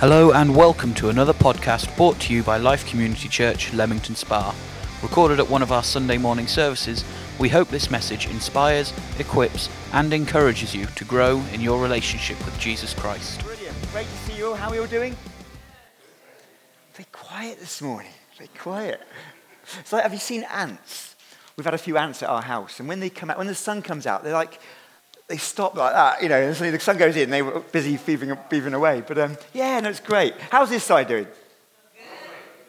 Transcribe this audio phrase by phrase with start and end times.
[0.00, 4.54] Hello and welcome to another podcast brought to you by Life Community Church, Leamington Spa.
[5.02, 7.04] Recorded at one of our Sunday morning services,
[7.38, 12.58] we hope this message inspires, equips, and encourages you to grow in your relationship with
[12.58, 13.44] Jesus Christ.
[13.44, 13.76] Brilliant.
[13.92, 14.54] Great to see you all.
[14.54, 15.14] How are you all doing?
[16.94, 18.10] Very quiet this morning.
[18.38, 19.02] Very quiet.
[19.80, 21.14] It's like, have you seen ants?
[21.58, 23.54] We've had a few ants at our house, and when they come out, when the
[23.54, 24.60] sun comes out, they're like,
[25.30, 27.96] they stop like that, you know, and suddenly the sun goes in, they were busy
[27.96, 29.04] beaving, beaving away.
[29.06, 30.34] But um, yeah, no, it's great.
[30.50, 31.28] How's this side doing?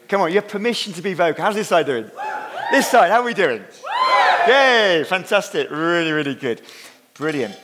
[0.06, 1.42] Come on, you have permission to be vocal.
[1.42, 2.08] How's this side doing?
[2.70, 3.64] This side, how are we doing?
[4.46, 5.70] Yay, fantastic.
[5.72, 6.62] Really, really good.
[7.14, 7.58] Brilliant.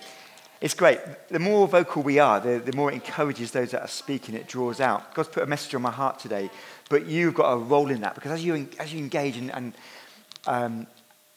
[0.60, 0.98] It's great.
[1.28, 4.48] The more vocal we are, the, the more it encourages those that are speaking, it
[4.48, 5.14] draws out.
[5.14, 6.50] God's put a message on my heart today,
[6.90, 9.74] but you've got a role in that because as you, as you engage and, and
[10.48, 10.86] um,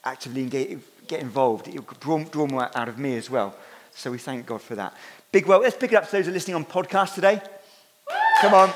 [0.03, 3.55] actively engage, get involved, it will draw, draw more out of me as well.
[3.93, 4.95] So we thank God for that.
[5.31, 7.41] Big well, let's pick it up to those who are listening on podcast today.
[8.41, 8.71] Come on.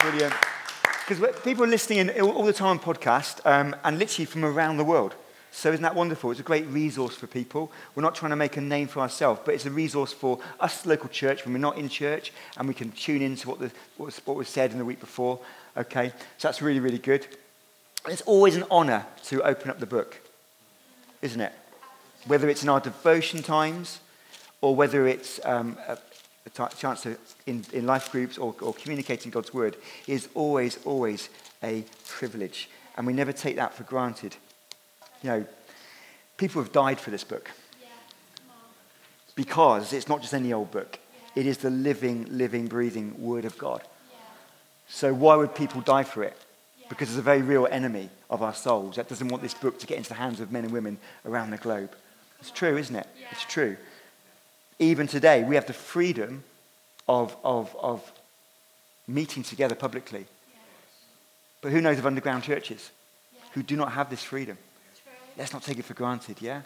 [0.00, 0.34] Brilliant.
[1.06, 4.76] Because people are listening in all the time on podcast um, and literally from around
[4.76, 5.14] the world.
[5.52, 6.30] So isn't that wonderful?
[6.30, 7.72] It's a great resource for people.
[7.94, 10.86] We're not trying to make a name for ourselves, but it's a resource for us,
[10.86, 14.06] local church, when we're not in church, and we can tune into what, the, what,
[14.06, 15.40] was, what was said in the week before.
[15.76, 17.26] Okay, so that's really, really good.
[18.06, 20.20] It's always an honour to open up the book,
[21.22, 21.52] isn't it?
[22.26, 24.00] Whether it's in our devotion times,
[24.60, 25.98] or whether it's um, a,
[26.46, 30.78] a t- chance to, in, in life groups or, or communicating God's word, is always,
[30.84, 31.30] always
[31.62, 32.68] a privilege.
[32.96, 34.36] And we never take that for granted.
[35.22, 35.44] You know,
[36.36, 37.50] people have died for this book.
[39.34, 40.98] Because it's not just any old book,
[41.34, 43.82] it is the living, living, breathing Word of God.
[44.88, 46.36] So, why would people die for it?
[46.90, 49.86] Because there's a very real enemy of our souls that doesn't want this book to
[49.86, 51.94] get into the hands of men and women around the globe.
[52.40, 53.06] It's true, isn't it?
[53.30, 53.78] It's true.
[54.78, 56.44] Even today, we have the freedom
[57.08, 58.12] of, of, of
[59.06, 60.26] meeting together publicly.
[61.60, 62.90] But who knows of underground churches
[63.52, 64.58] who do not have this freedom?
[65.36, 66.62] Let's not take it for granted, yeah?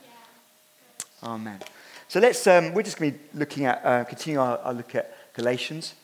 [1.23, 1.29] yeah.
[1.29, 1.61] Amen.
[2.09, 4.95] So let's, um, we're just going to be looking at, uh, continue our, our, look
[4.95, 5.95] at Galatians.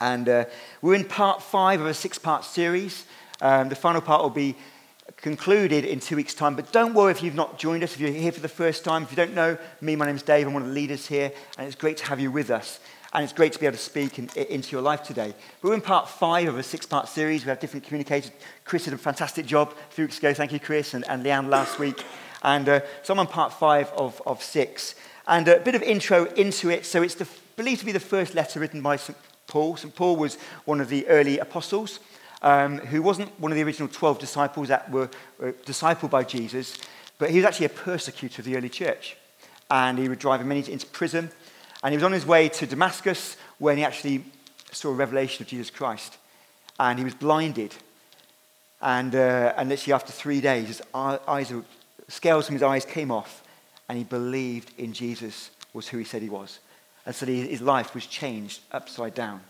[0.00, 0.44] And uh,
[0.82, 3.06] we're in part five of a six part series.
[3.40, 4.56] Um, the final part will be
[5.16, 6.54] concluded in two weeks' time.
[6.54, 9.02] But don't worry if you've not joined us, if you're here for the first time.
[9.02, 10.46] If you don't know me, my name's Dave.
[10.46, 11.32] I'm one of the leaders here.
[11.58, 12.80] And it's great to have you with us.
[13.12, 15.34] And it's great to be able to speak in, into your life today.
[15.62, 17.44] We're in part five of a six part series.
[17.44, 18.30] We have different communicators.
[18.64, 20.34] Chris did a fantastic job a few weeks ago.
[20.34, 22.04] Thank you, Chris, and, and Leanne last week.
[22.42, 24.94] And uh, so I'm on part five of, of six.
[25.26, 26.84] And a bit of intro into it.
[26.84, 27.26] So it's the,
[27.56, 29.16] believed to be the first letter written by St.
[29.46, 29.76] Paul.
[29.76, 29.94] St.
[29.94, 32.00] Paul was one of the early apostles
[32.42, 36.78] um, who wasn't one of the original 12 disciples that were, were discipled by Jesus,
[37.18, 39.16] but he was actually a persecutor of the early church.
[39.70, 41.30] And he would drive many into prison.
[41.82, 44.24] And he was on his way to Damascus when he actually
[44.70, 46.18] saw a revelation of Jesus Christ.
[46.78, 47.74] And he was blinded.
[48.80, 51.52] And, uh, and literally after three days, his eyes,
[52.08, 53.42] scales from his eyes came off.
[53.88, 56.60] And he believed in Jesus was who he said he was.
[57.06, 59.40] And so his life was changed upside down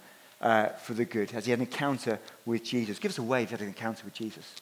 [0.41, 2.99] uh, for the good as he had an encounter with Jesus.
[2.99, 4.55] Give us a wave, he had an encounter with Jesus.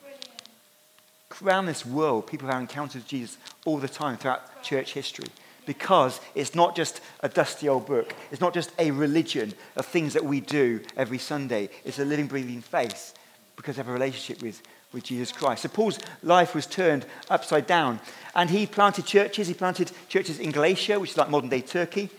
[0.00, 1.42] Brilliant.
[1.42, 5.26] Around this world, people have encounters with Jesus all the time throughout church history
[5.66, 8.14] because it's not just a dusty old book.
[8.30, 11.68] It's not just a religion of things that we do every Sunday.
[11.84, 13.14] It's a living, breathing faith
[13.56, 14.62] because have a relationship with,
[14.92, 15.62] with Jesus Christ.
[15.62, 18.00] So Paul's life was turned upside down.
[18.34, 19.48] And he planted churches.
[19.48, 22.10] He planted churches in Galatia, which is like modern day Turkey.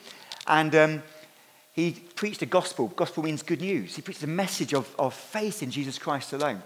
[0.47, 1.03] And um,
[1.73, 2.87] he preached the gospel.
[2.87, 3.95] Gospel means good news.
[3.95, 6.61] He preached the message of, of faith in Jesus Christ alone.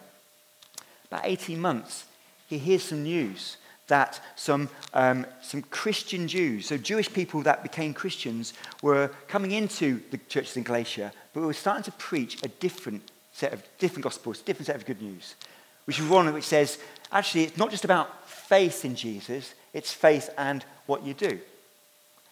[1.07, 2.05] About 18 months,
[2.47, 7.93] he hears some news that some, um, some Christian Jews, so Jewish people that became
[7.93, 13.11] Christians, were coming into the churches in Galatia, but were starting to preach a different
[13.33, 15.35] set of different gospels, a different set of good news.
[15.83, 16.77] Which is one which says,
[17.11, 21.39] actually, it's not just about faith in Jesus, it's faith and what you do.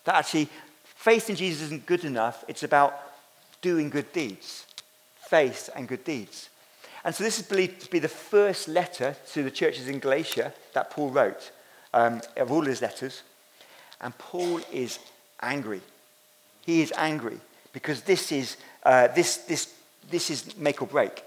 [0.05, 0.47] That actually,
[0.99, 2.93] faith in Jesus isn't good enough, it's about
[3.61, 4.65] doing good deeds.
[5.29, 6.49] Faith and good deeds.
[7.05, 10.53] And so this is believed to be the first letter to the churches in Galatia
[10.73, 11.51] that Paul wrote,
[11.93, 13.23] um, of all his letters.
[14.01, 14.99] And Paul is
[15.41, 15.81] angry.
[16.65, 17.39] He is angry
[17.71, 19.73] because this is, uh, this, this,
[20.09, 21.23] this is make or break.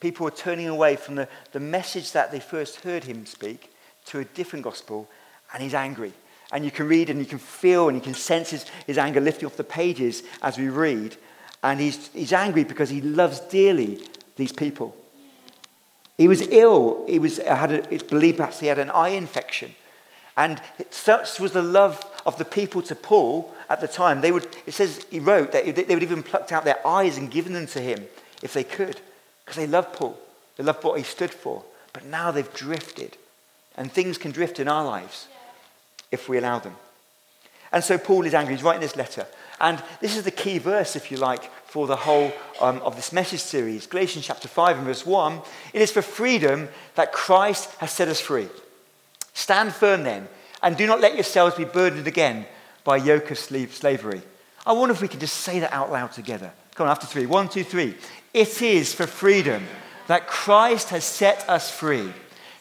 [0.00, 3.70] People are turning away from the, the message that they first heard him speak
[4.06, 5.08] to a different gospel,
[5.52, 6.12] and he's angry.
[6.52, 9.20] And you can read and you can feel and you can sense his, his anger
[9.20, 11.16] lifting off the pages as we read.
[11.62, 14.06] And he's, he's angry because he loves dearly
[14.36, 14.94] these people.
[16.16, 17.04] He was ill.
[17.08, 19.74] He was, uh, had a, it's believed perhaps he had an eye infection.
[20.36, 20.60] And
[20.90, 24.20] such was the love of the people to Paul at the time.
[24.20, 27.30] They would, it says he wrote that they would even plucked out their eyes and
[27.30, 28.04] given them to him
[28.42, 29.00] if they could,
[29.44, 30.18] because they loved Paul.
[30.56, 31.64] They loved what he stood for.
[31.92, 33.16] But now they've drifted.
[33.76, 35.28] And things can drift in our lives
[36.14, 36.74] if we allow them.
[37.72, 38.54] And so Paul is angry.
[38.54, 39.26] He's writing this letter.
[39.60, 43.12] And this is the key verse, if you like, for the whole um, of this
[43.12, 43.86] message series.
[43.86, 45.40] Galatians chapter 5 and verse 1.
[45.72, 48.48] It is for freedom that Christ has set us free.
[49.32, 50.28] Stand firm then,
[50.62, 52.46] and do not let yourselves be burdened again
[52.84, 54.22] by yoke of slavery.
[54.66, 56.52] I wonder if we can just say that out loud together.
[56.74, 57.26] Come on, after three.
[57.26, 57.96] One, two, three.
[58.32, 59.66] It is for freedom
[60.06, 62.12] that Christ has set us free.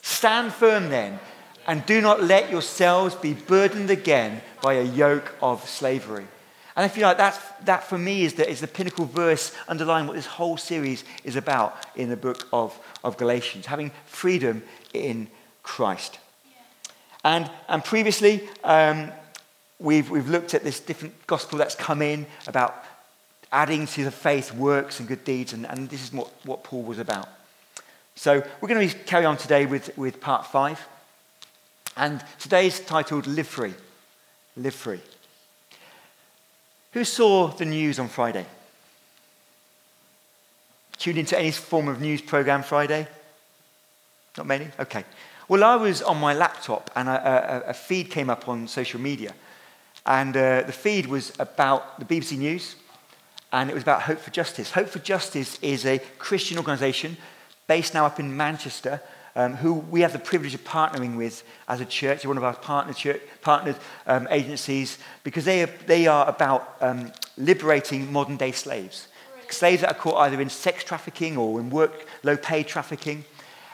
[0.01, 1.19] Stand firm then,
[1.67, 6.25] and do not let yourselves be burdened again by a yoke of slavery.
[6.75, 10.07] And if you like, that's, that for me is the, is the pinnacle verse underlying
[10.07, 14.63] what this whole series is about in the book of, of Galatians having freedom
[14.93, 15.27] in
[15.61, 16.17] Christ.
[17.23, 19.11] And, and previously, um,
[19.79, 22.83] we've, we've looked at this different gospel that's come in about
[23.51, 26.81] adding to the faith works and good deeds, and, and this is what, what Paul
[26.81, 27.29] was about.
[28.15, 30.79] So we're going to carry on today with, with part five.
[31.95, 33.73] And today's titled Live Free.
[34.57, 35.01] Live Free.
[36.93, 38.45] Who saw the news on Friday?
[40.97, 43.07] Tuned into any form of news program Friday?
[44.37, 44.67] Not many?
[44.79, 45.03] Okay.
[45.47, 48.99] Well, I was on my laptop and a, a, a feed came up on social
[48.99, 49.33] media.
[50.05, 52.75] And uh, the feed was about the BBC News
[53.51, 54.71] and it was about Hope for Justice.
[54.71, 57.17] Hope for Justice is a Christian organisation
[57.67, 58.99] based now up in Manchester
[59.35, 62.43] um, who we have the privilege of partnering with as a church, They're one of
[62.43, 63.21] our partner church,
[64.05, 69.07] um, agencies, because they are, they are about um, liberating modern day slaves.
[69.49, 73.25] Slaves that are caught either in sex trafficking or in work, low paid trafficking.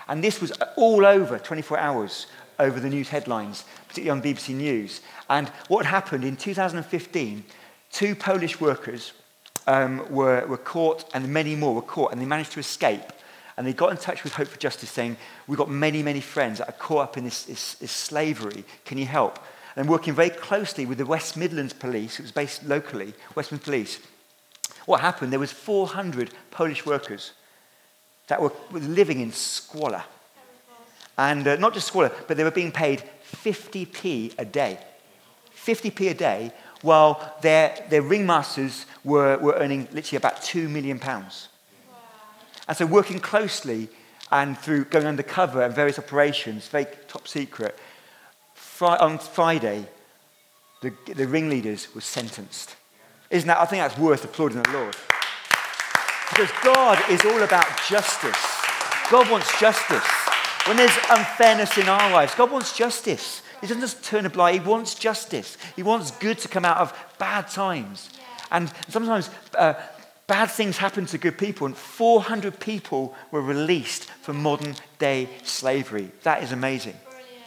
[0.07, 2.27] And this was all over 24 hours
[2.57, 5.01] over the news headlines, particularly on BBC News.
[5.29, 7.43] And what happened in 2015,
[7.91, 9.13] two Polish workers
[9.67, 13.03] um, were, were caught, and many more were caught, and they managed to escape.
[13.59, 16.59] And they got in touch with Hope for Justice saying, We've got many, many friends
[16.59, 18.63] that are caught up in this, this, this slavery.
[18.85, 19.37] Can you help?
[19.75, 23.65] And working very closely with the West Midlands Police, it was based locally, West Midlands
[23.65, 23.99] Police.
[24.85, 25.33] What happened?
[25.33, 27.33] There was 400 Polish workers
[28.27, 30.05] that were living in squalor.
[31.17, 33.03] And uh, not just squalor, but they were being paid
[33.43, 34.79] 50p a day.
[35.53, 40.97] 50p a day, while their, their ringmasters were, were earning literally about £2 million.
[40.97, 41.29] Wow.
[42.69, 43.89] And so, working closely
[44.31, 47.75] and through going undercover and various operations, very top secret,
[48.79, 49.87] on Friday,
[50.83, 52.75] the, the ringleaders were sentenced.
[53.31, 53.59] Isn't that?
[53.59, 54.95] I think that's worth applauding the Lord.
[56.29, 58.61] Because God is all about justice.
[59.09, 60.07] God wants justice.
[60.67, 63.41] When there's unfairness in our lives, God wants justice.
[63.61, 65.57] He doesn't just turn a blind, eye, He wants justice.
[65.75, 68.11] He wants good to come out of bad times.
[68.51, 69.73] And sometimes uh,
[70.29, 76.11] bad things happen to good people, and 400 people were released from modern day slavery.
[76.23, 76.95] That is amazing.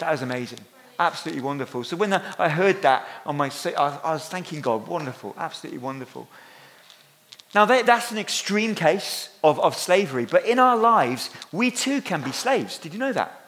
[0.00, 0.58] That is amazing.
[0.98, 1.84] Absolutely wonderful.
[1.84, 4.88] So when I heard that on my, I was thanking God.
[4.88, 5.34] Wonderful.
[5.38, 6.28] Absolutely wonderful.
[7.54, 12.22] Now, that's an extreme case of, of slavery, but in our lives, we too can
[12.22, 12.78] be slaves.
[12.78, 13.38] Did you know that?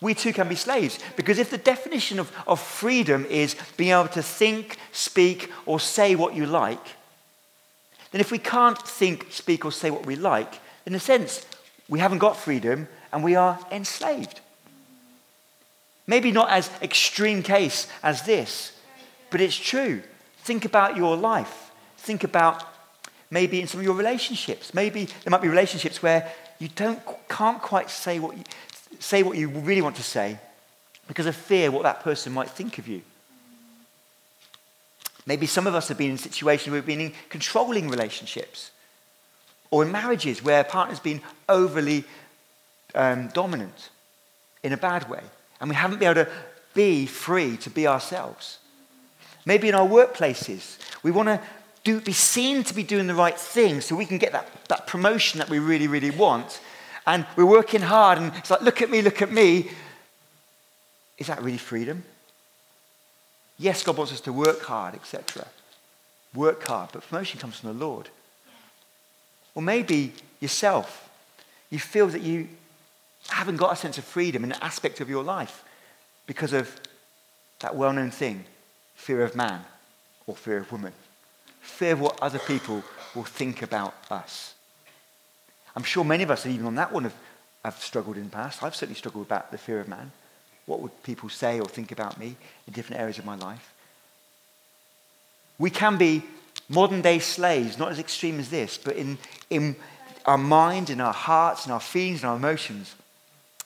[0.00, 1.00] We too can be slaves.
[1.16, 6.14] Because if the definition of, of freedom is being able to think, speak, or say
[6.14, 6.86] what you like,
[8.14, 11.44] then if we can't think, speak, or say what we like, in a sense,
[11.88, 14.40] we haven't got freedom and we are enslaved.
[16.06, 18.78] Maybe not as extreme case as this,
[19.30, 20.00] but it's true.
[20.44, 21.72] Think about your life.
[21.96, 22.62] Think about
[23.32, 24.72] maybe in some of your relationships.
[24.72, 26.30] Maybe there might be relationships where
[26.60, 28.44] you don't, can't quite say what you,
[29.00, 30.38] say what you really want to say
[31.08, 33.02] because of fear what that person might think of you.
[35.26, 38.70] Maybe some of us have been in situations where we've been in controlling relationships
[39.70, 42.04] or in marriages where a partner's been overly
[42.94, 43.90] um, dominant
[44.62, 45.22] in a bad way
[45.60, 46.30] and we haven't been able to
[46.74, 48.58] be free to be ourselves.
[49.46, 51.28] Maybe in our workplaces, we want
[51.84, 54.86] to be seen to be doing the right thing so we can get that, that
[54.86, 56.60] promotion that we really, really want.
[57.06, 59.70] And we're working hard, and it's like, look at me, look at me.
[61.18, 62.04] Is that really freedom?
[63.58, 65.46] Yes, God wants us to work hard, etc.
[66.34, 68.08] Work hard, but promotion comes from the Lord.
[69.54, 71.08] Or maybe yourself,
[71.70, 72.48] you feel that you
[73.28, 75.64] haven't got a sense of freedom in an aspect of your life
[76.26, 76.80] because of
[77.60, 78.44] that well known thing
[78.94, 79.64] fear of man
[80.26, 80.92] or fear of woman
[81.64, 82.82] fear of what other people
[83.14, 84.54] will think about us.
[85.74, 87.14] I'm sure many of us, even on that one, have,
[87.64, 88.62] have struggled in the past.
[88.62, 90.12] I've certainly struggled about the fear of man.
[90.66, 93.72] What would people say or think about me in different areas of my life?
[95.58, 96.22] We can be
[96.68, 99.18] modern day slaves, not as extreme as this, but in,
[99.50, 99.76] in
[100.24, 102.94] our mind, in our hearts, in our feelings, in our emotions.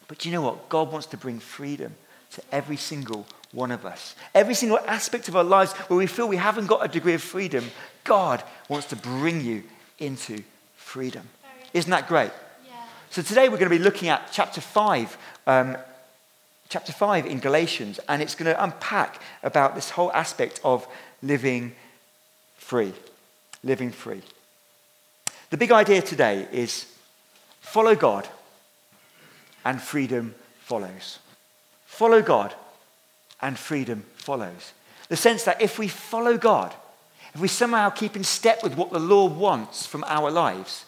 [0.08, 0.68] But you know what?
[0.68, 1.94] God wants to bring freedom
[2.32, 4.14] to every single one of us.
[4.34, 7.22] Every single aspect of our lives where we feel we haven't got a degree of
[7.22, 7.64] freedom,
[8.04, 9.62] God wants to bring you
[9.98, 10.42] into
[10.76, 11.28] freedom.
[11.72, 12.30] Isn't that great?
[12.66, 12.72] Yeah.
[13.10, 15.76] So today we're going to be looking at chapter 5, um,
[16.68, 20.86] chapter 5 in Galatians, and it's going to unpack about this whole aspect of
[21.22, 21.74] living
[22.56, 22.92] free.
[23.64, 24.22] Living free.
[25.50, 26.86] The big idea today is
[27.60, 28.28] follow God
[29.64, 31.18] and freedom follows.
[31.86, 32.54] Follow God
[33.40, 34.72] and freedom follows.
[35.08, 36.74] The sense that if we follow God,
[37.34, 40.84] if we somehow keep in step with what the Lord wants from our lives,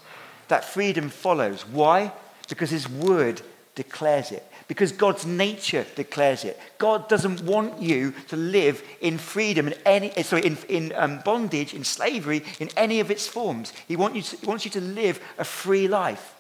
[0.48, 1.66] that freedom follows.
[1.66, 2.12] Why?
[2.48, 3.40] Because His Word
[3.74, 4.44] declares it.
[4.70, 6.56] Because God's nature declares it.
[6.78, 11.18] God doesn't want you to live in freedom, in any, eh, sorry, in, in um,
[11.24, 13.72] bondage, in slavery, in any of its forms.
[13.88, 16.36] He, want you to, he wants you to live a free life.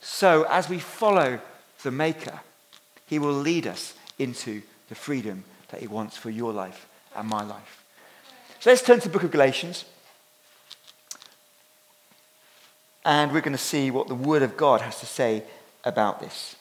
[0.00, 1.38] So, as we follow
[1.84, 2.40] the Maker,
[3.06, 7.44] He will lead us into the freedom that He wants for your life and my
[7.44, 7.84] life.
[8.58, 9.84] So, let's turn to the book of Galatians.
[13.04, 15.44] And we're going to see what the Word of God has to say
[15.84, 16.56] about this.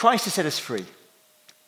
[0.00, 0.86] Christ has set us free.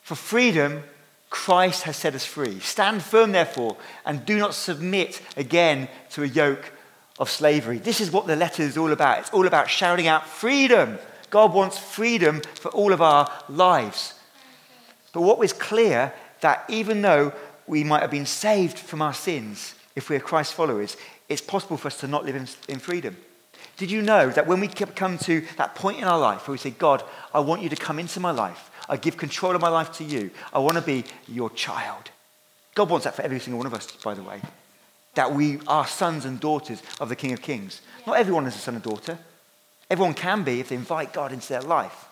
[0.01, 0.85] For freedom,
[1.29, 2.61] Christ has set us free.
[2.61, 6.73] Stand firm, therefore, and do not submit again to a yoke
[7.19, 7.77] of slavery.
[7.77, 9.19] This is what the letter is all about.
[9.19, 10.99] It's all about shouting out freedom.
[11.29, 14.15] God wants freedom for all of our lives.
[15.13, 17.35] But what was clear that even though
[17.67, 20.97] we might have been saved from our sins, if we're Christ followers,
[21.29, 23.15] it's possible for us to not live in, in freedom.
[23.77, 26.59] Did you know that when we come to that point in our life where we
[26.59, 27.03] say, God,
[27.33, 30.05] I want you to come into my life, I give control of my life to
[30.05, 32.11] you, I want to be your child.
[32.75, 34.41] God wants that for every single one of us, by the way.
[35.15, 37.83] That we are sons and daughters of the King of Kings.
[38.07, 39.19] Not everyone is a son and daughter.
[39.91, 42.07] Everyone can be if they invite God into their life.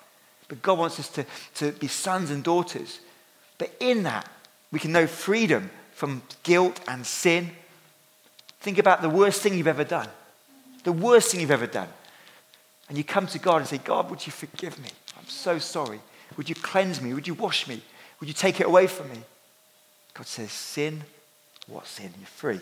[0.49, 1.25] But God wants us to,
[1.55, 3.01] to be sons and daughters.
[3.57, 4.29] But in that,
[4.71, 7.53] we can know freedom from guilt and sin.
[8.61, 10.09] Think about the worst thing you've ever done
[10.85, 11.89] the worst thing you've ever done.
[12.89, 14.89] And you come to God and say, God, would you forgive me?
[15.17, 16.01] I'm so sorry.
[16.37, 17.15] Would you cleanse me?
[17.15, 17.83] Would you wash me?
[18.19, 19.19] Would you take it away from me?
[20.15, 21.03] God says, Sin?
[21.67, 22.13] What sin?
[22.19, 22.61] You're free.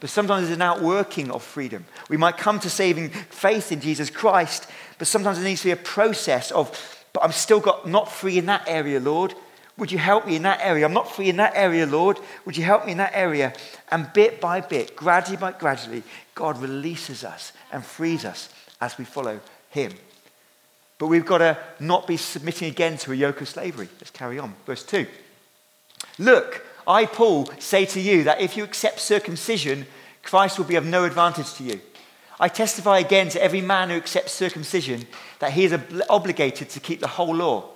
[0.00, 1.86] But sometimes there's an outworking of freedom.
[2.10, 5.72] We might come to saving faith in Jesus Christ, but sometimes there needs to be
[5.72, 9.34] a process of, but I'm still got not free in that area, Lord.
[9.76, 10.86] Would you help me in that area?
[10.86, 12.18] I'm not free in that area, Lord.
[12.44, 13.52] Would you help me in that area?
[13.90, 16.04] And bit by bit, gradually by gradually,
[16.34, 18.48] God releases us and frees us
[18.80, 19.40] as we follow
[19.70, 19.92] Him.
[20.98, 23.88] But we've got to not be submitting again to a yoke of slavery.
[23.98, 24.54] Let's carry on.
[24.64, 25.06] Verse 2.
[26.18, 29.86] Look, I, Paul, say to you that if you accept circumcision,
[30.22, 31.80] Christ will be of no advantage to you.
[32.38, 35.06] I testify again to every man who accepts circumcision
[35.38, 35.78] that he is
[36.08, 37.70] obligated to keep the whole law.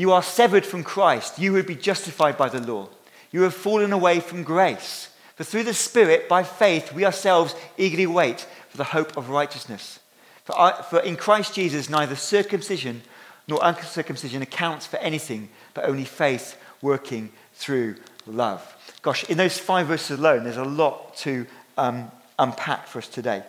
[0.00, 1.38] You are severed from Christ.
[1.38, 2.88] You would be justified by the law.
[3.32, 5.10] You have fallen away from grace.
[5.36, 10.00] For through the Spirit, by faith, we ourselves eagerly wait for the hope of righteousness.
[10.44, 13.02] For, I, for in Christ Jesus, neither circumcision
[13.46, 18.74] nor uncircumcision accounts for anything, but only faith working through love.
[19.02, 23.42] Gosh, in those five verses alone, there's a lot to um, unpack for us today.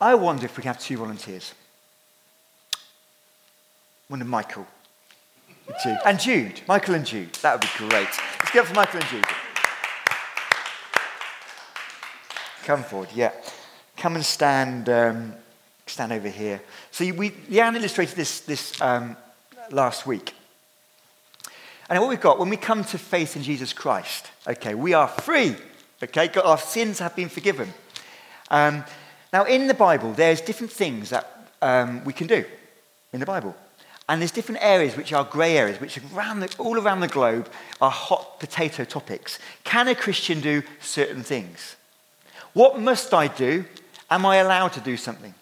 [0.00, 1.54] I wonder if we can have two volunteers.
[4.08, 4.66] One of Michael.
[5.82, 5.98] Jude.
[6.06, 6.60] And Jude.
[6.66, 7.34] Michael and Jude.
[7.42, 8.08] That would be great.
[8.38, 9.24] Let's get up for Michael and Jude.
[12.64, 13.32] Come forward, yeah.
[13.96, 15.34] Come and stand, um,
[15.86, 16.60] stand over here.
[16.90, 19.16] So we, Leanne illustrated this, this um,
[19.70, 20.34] last week.
[21.90, 25.08] And what we've got, when we come to faith in Jesus Christ, okay, we are
[25.08, 25.56] free.
[26.02, 27.72] Okay, our sins have been forgiven.
[28.50, 28.84] Um,
[29.32, 32.44] now, in the Bible, there's different things that um, we can do
[33.12, 33.54] in the Bible.
[34.08, 37.48] And there's different areas which are grey areas, which around the, all around the globe
[37.80, 39.38] are hot potato topics.
[39.64, 41.76] Can a Christian do certain things?
[42.54, 43.66] What must I do?
[44.10, 45.34] Am I allowed to do something?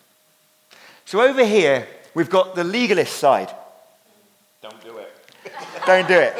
[1.04, 3.54] So over here, we've got the legalist side.
[4.60, 5.12] Don't do it.
[5.86, 6.34] Don't do it.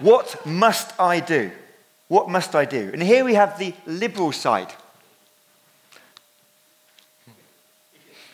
[0.00, 1.52] what must I do?
[2.08, 2.90] What must I do?
[2.92, 4.72] And here we have the liberal side.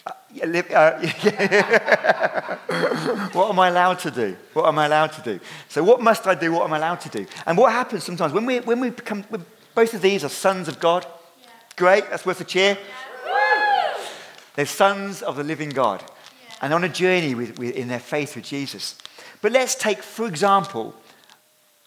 [0.07, 0.47] Uh, yeah, live- uh, Uh,
[3.33, 4.37] what am I allowed to do?
[4.52, 5.40] What am I allowed to do?
[5.69, 6.52] So, what must I do?
[6.52, 7.26] What am I allowed to do?
[7.47, 9.45] And what happens sometimes when we, when we become, when
[9.76, 11.07] both of these are sons of God.
[11.76, 12.78] Great, that's worth a cheer.
[14.55, 16.02] They're sons of the living God
[16.62, 18.97] and on a journey with, with, in their faith with Jesus.
[19.43, 20.95] But let's take, for example,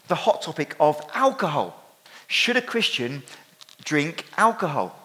[0.08, 1.84] the hot topic of alcohol.
[2.28, 3.24] Should a Christian
[3.84, 4.96] drink alcohol?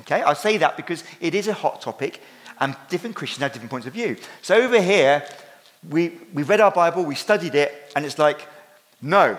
[0.00, 2.20] Okay, I say that because it is a hot topic
[2.60, 4.16] and different Christians have different points of view.
[4.42, 5.24] So over here,
[5.88, 8.48] we, we read our Bible, we studied it, and it's like,
[9.02, 9.38] no,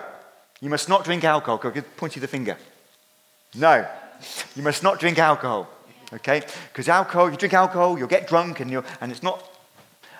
[0.60, 1.58] you must not drink alcohol.
[1.58, 2.56] Go point you the finger.
[3.54, 3.86] No,
[4.54, 5.68] you must not drink alcohol.
[6.12, 6.42] Okay?
[6.68, 9.42] Because alcohol, you drink alcohol, you'll get drunk, and, you're, and it's not.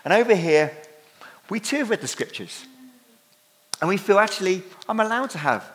[0.05, 0.77] And over here,
[1.49, 2.67] we too have read the scriptures.
[3.81, 5.71] And we feel actually, I'm allowed to have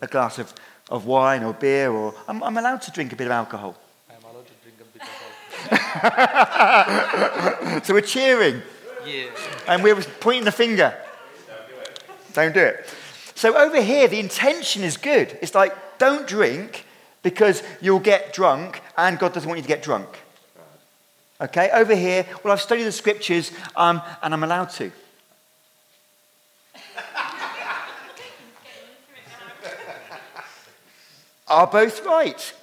[0.00, 0.52] a glass of,
[0.90, 3.76] of wine or beer, or I'm, I'm allowed to drink a bit of alcohol.
[4.10, 5.08] I'm allowed to drink a bit of
[7.30, 7.80] alcohol.
[7.84, 8.62] so we're cheering.
[9.06, 9.26] Yeah.
[9.68, 10.94] And we're pointing the finger.
[12.32, 12.86] Don't do it.
[13.34, 15.38] So over here, the intention is good.
[15.40, 16.84] It's like, don't drink
[17.22, 20.08] because you'll get drunk and God doesn't want you to get drunk.
[21.40, 24.92] Okay, over here, well, I've studied the scriptures um, and I'm allowed to.
[31.50, 32.54] Are both right?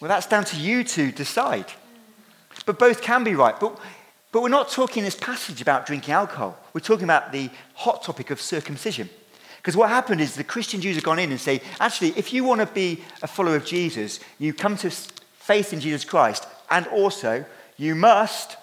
[0.00, 1.66] Well, that's down to you to decide.
[2.66, 3.58] But both can be right.
[3.58, 3.78] But,
[4.32, 6.58] but we're not talking in this passage about drinking alcohol.
[6.72, 9.08] We're talking about the hot topic of circumcision.
[9.56, 12.44] Because what happened is the Christian Jews have gone in and say, actually, if you
[12.44, 16.86] want to be a follower of Jesus, you come to faith in Jesus Christ, and
[16.88, 17.44] also
[17.76, 18.56] you must,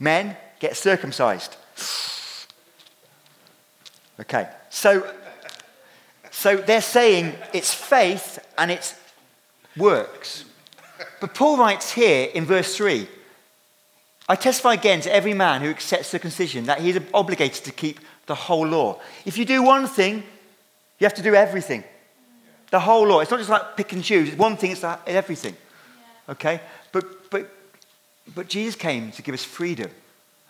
[0.00, 1.56] men, get circumcised.
[4.18, 5.06] Okay, so,
[6.36, 8.94] so they're saying it's faith and it's
[9.74, 10.44] works.
[11.18, 13.08] But Paul writes here in verse 3
[14.28, 18.00] I testify again to every man who accepts circumcision that he is obligated to keep
[18.26, 19.00] the whole law.
[19.24, 20.24] If you do one thing,
[20.98, 21.84] you have to do everything.
[22.70, 23.20] The whole law.
[23.20, 24.28] It's not just like pick and choose.
[24.28, 25.56] It's one thing, it's everything.
[26.28, 26.60] Okay?
[26.92, 27.50] But, but,
[28.34, 29.90] but Jesus came to give us freedom.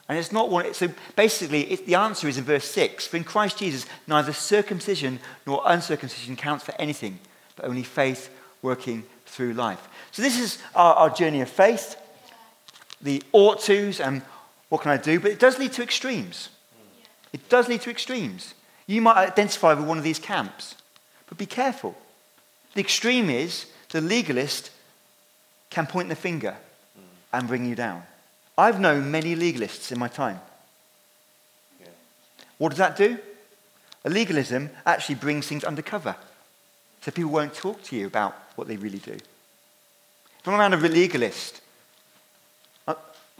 [0.08, 3.08] And it's not one, so basically, it, the answer is in verse 6.
[3.08, 7.18] For in Christ Jesus, neither circumcision nor uncircumcision counts for anything,
[7.56, 8.30] but only faith
[8.62, 9.88] working through life.
[10.12, 11.96] So this is our, our journey of faith,
[13.02, 14.22] the ought tos, and
[14.68, 15.18] what can I do?
[15.18, 16.50] But it does lead to extremes.
[17.32, 18.54] It does lead to extremes.
[18.86, 20.76] You might identify with one of these camps,
[21.28, 21.96] but be careful.
[22.74, 24.70] The extreme is the legalist
[25.70, 26.56] can point the finger
[27.32, 28.02] and bring you down.
[28.58, 30.40] I've known many legalists in my time.
[31.80, 31.88] Yeah.
[32.58, 33.18] What does that do?
[34.04, 36.16] A legalism actually brings things undercover.
[37.02, 39.12] So people won't talk to you about what they really do.
[39.12, 41.60] If I'm around a legalist,
[42.88, 42.94] I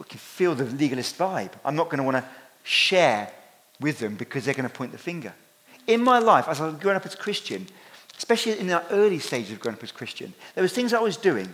[0.07, 1.51] can feel the legalist vibe.
[1.65, 2.25] I'm not going to want to
[2.63, 3.31] share
[3.79, 5.33] with them because they're going to point the finger.
[5.87, 7.65] In my life, as I was growing up as a Christian,
[8.17, 10.99] especially in the early stages of growing up as a Christian, there was things I
[10.99, 11.51] was doing.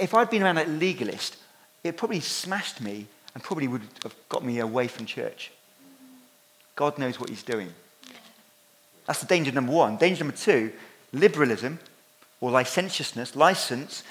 [0.00, 1.36] If I'd been around a legalist,
[1.84, 5.50] it probably smashed me and probably would have got me away from church.
[6.76, 7.72] God knows what he's doing.
[9.06, 9.96] That's the danger number one.
[9.96, 10.72] Danger number two,
[11.12, 11.78] liberalism
[12.40, 14.04] or licentiousness, license,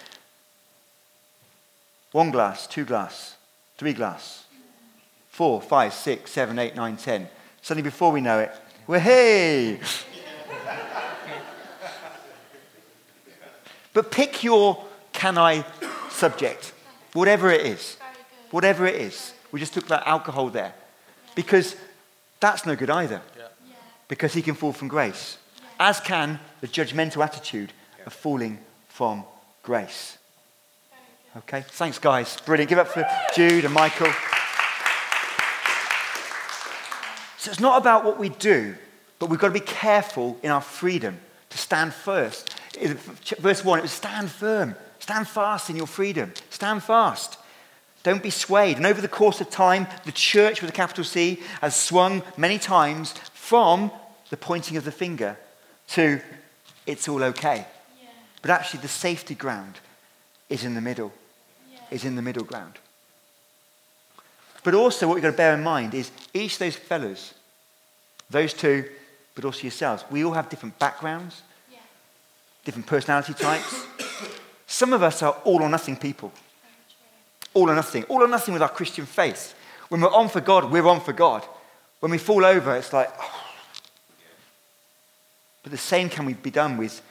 [2.11, 3.35] one glass, two glass,
[3.77, 4.45] three glass,
[5.29, 7.27] four, five, six, seven, eight, nine, ten.
[7.61, 8.51] Suddenly, before we know it,
[8.87, 9.79] we're hey!
[13.93, 15.65] but pick your can I
[16.09, 16.73] subject,
[17.17, 17.97] whatever it is.
[18.51, 19.33] Whatever it is.
[19.51, 20.73] We just took that alcohol there.
[21.35, 21.75] Because
[22.39, 23.21] that's no good either.
[24.07, 25.37] Because he can fall from grace.
[25.79, 27.73] As can the judgmental attitude
[28.05, 29.25] of falling from
[29.63, 30.17] grace.
[31.37, 32.37] Okay, thanks, guys.
[32.45, 32.69] Brilliant.
[32.69, 34.11] Give up for Jude and Michael.
[37.37, 38.75] So it's not about what we do,
[39.19, 42.55] but we've got to be careful in our freedom to stand first.
[43.39, 44.75] Verse 1, it was stand firm.
[44.99, 46.33] Stand fast in your freedom.
[46.57, 47.37] Stand fast.
[48.01, 48.77] Don't be swayed.
[48.77, 52.57] And over the course of time, the church with a capital C has swung many
[52.57, 53.91] times from
[54.31, 55.37] the pointing of the finger
[55.89, 56.19] to
[56.87, 57.57] it's all okay.
[58.01, 58.09] Yeah.
[58.41, 59.75] But actually, the safety ground
[60.49, 61.13] is in the middle,
[61.71, 61.77] yeah.
[61.91, 62.79] is in the middle ground.
[64.63, 67.35] But also, what we've got to bear in mind is each of those fellows,
[68.31, 68.89] those two,
[69.35, 71.77] but also yourselves, we all have different backgrounds, yeah.
[72.65, 73.85] different personality types.
[74.65, 76.31] Some of us are all or nothing people.
[77.57, 78.03] All or nothing.
[78.03, 79.55] All or nothing with our Christian faith.
[79.89, 81.43] When we're on for God, we're on for God.
[82.01, 83.43] When we fall over, it's like, oh.
[85.63, 87.01] But the same can we be done with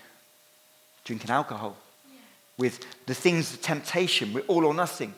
[1.04, 1.76] drinking alcohol.
[2.58, 5.14] with the things, the temptation, with all or nothing.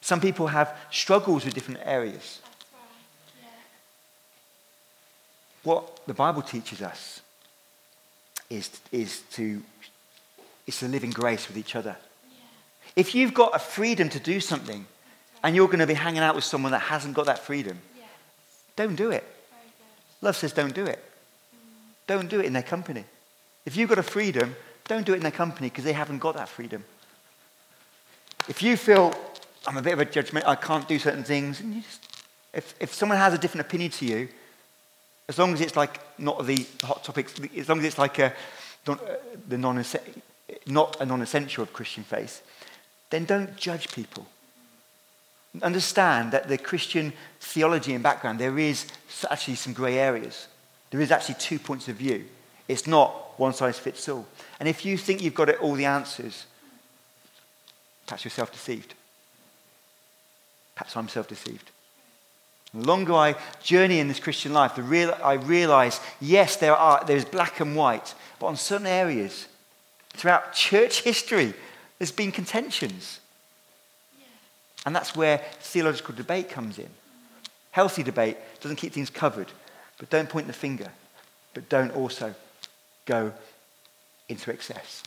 [0.00, 2.40] Some people have struggles with different areas.
[5.62, 7.20] What the Bible teaches us
[8.50, 9.62] is, is, to,
[10.66, 11.96] is to live in grace with each other.
[12.94, 14.86] If you've got a freedom to do something
[15.42, 17.78] and you're going to be hanging out with someone that hasn't got that freedom,
[18.76, 19.24] don't do it.
[20.20, 21.02] Love says don't do it.
[22.06, 23.04] Don't do it in their company.
[23.64, 26.36] If you've got a freedom, don't do it in their company because they haven't got
[26.36, 26.84] that freedom.
[28.48, 29.14] If you feel,
[29.66, 32.00] I'm a bit of a judgment, I can't do certain things, and you just,
[32.52, 34.28] if, if someone has a different opinion to you,
[35.28, 38.34] as long as it's like not the hot topics, as long as it's like a,
[38.86, 39.14] not, uh,
[39.48, 39.84] the non
[40.66, 42.42] not a non-essential of Christian faith,
[43.12, 44.26] then don't judge people.
[45.60, 48.86] Understand that the Christian theology and background, there is
[49.30, 50.48] actually some grey areas.
[50.90, 52.24] There is actually two points of view.
[52.68, 54.26] It's not one size fits all.
[54.58, 56.46] And if you think you've got it, all the answers,
[58.06, 58.94] perhaps you're self deceived.
[60.74, 61.70] Perhaps I'm self deceived.
[62.72, 67.04] The longer I journey in this Christian life, the real, I realize, yes, there are,
[67.04, 69.46] there's black and white, but on certain areas,
[70.14, 71.52] throughout church history,
[72.02, 73.20] there's been contentions.
[74.84, 76.88] And that's where theological debate comes in.
[77.70, 79.46] Healthy debate doesn't keep things covered,
[79.98, 80.88] but don't point the finger,
[81.54, 82.34] but don't also
[83.06, 83.32] go
[84.28, 85.04] into excess.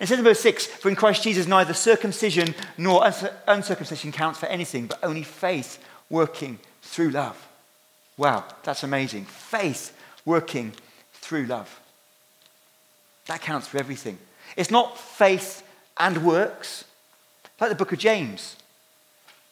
[0.00, 3.08] And it says in verse 6 For in Christ Jesus, neither circumcision nor
[3.46, 5.78] uncircumcision counts for anything, but only faith
[6.08, 7.46] working through love.
[8.16, 9.24] Wow, that's amazing.
[9.26, 10.72] Faith working
[11.12, 11.78] through love.
[13.26, 14.18] That counts for everything.
[14.56, 15.62] It's not faith
[15.98, 16.84] and works,
[17.60, 18.56] like the book of James.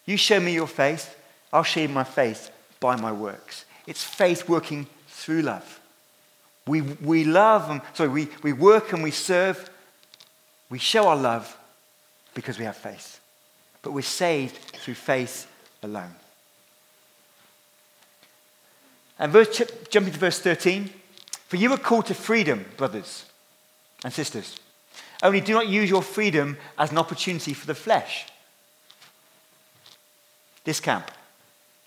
[0.07, 1.17] You show me your faith,
[1.53, 3.65] I'll show you my faith by my works.
[3.87, 5.81] It's faith working through love.
[6.67, 9.71] We, we love and sorry, we, we work and we serve.
[10.71, 11.57] We show our love
[12.35, 13.21] because we have faith.
[13.83, 15.51] But we're saved through faith
[15.83, 16.15] alone.
[19.19, 20.91] And verse, jumping to verse 13.
[21.49, 23.25] For you are called to freedom, brothers
[24.05, 24.59] and sisters.
[25.23, 28.27] Only do not use your freedom as an opportunity for the flesh.
[30.65, 31.11] This camp.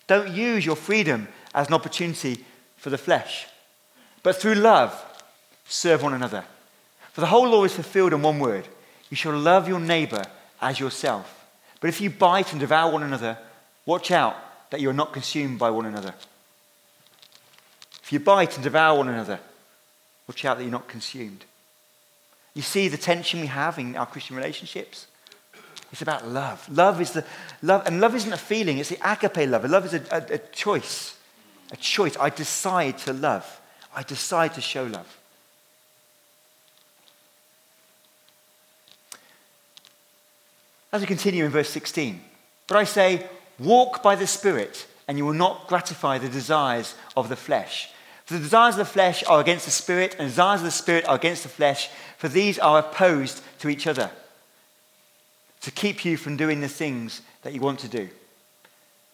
[0.08, 2.44] Don't use your freedom as an opportunity
[2.78, 3.48] for the flesh,
[4.24, 4.94] but through love,
[5.66, 6.44] serve one another.
[7.14, 8.68] For the whole law is fulfilled in one word
[9.12, 10.24] you shall love your neighbor
[10.62, 11.46] as yourself.
[11.82, 13.38] But if you bite and devour one another,
[13.86, 14.36] watch out
[14.72, 16.16] that you are not consumed by one another.
[18.02, 19.40] If you bite and devour one another,
[20.28, 21.44] watch out that you're not consumed.
[22.54, 25.08] You see the tension we have in our Christian relationships?
[25.92, 26.68] It's about love.
[26.70, 27.26] Love is the
[27.62, 29.70] love, and love isn't a feeling, it's the agape love.
[29.70, 31.18] Love is a, a, a choice.
[31.72, 32.16] A choice.
[32.18, 33.62] I decide to love.
[33.96, 35.18] I decide to show love.
[40.94, 42.22] As we continue in verse 16,
[42.68, 43.26] but I say,
[43.60, 47.90] walk by the Spirit, and you will not gratify the desires of the flesh.
[48.32, 51.06] The desires of the flesh are against the Spirit, and the desires of the Spirit
[51.06, 54.10] are against the flesh, for these are opposed to each other
[55.60, 58.08] to keep you from doing the things that you want to do.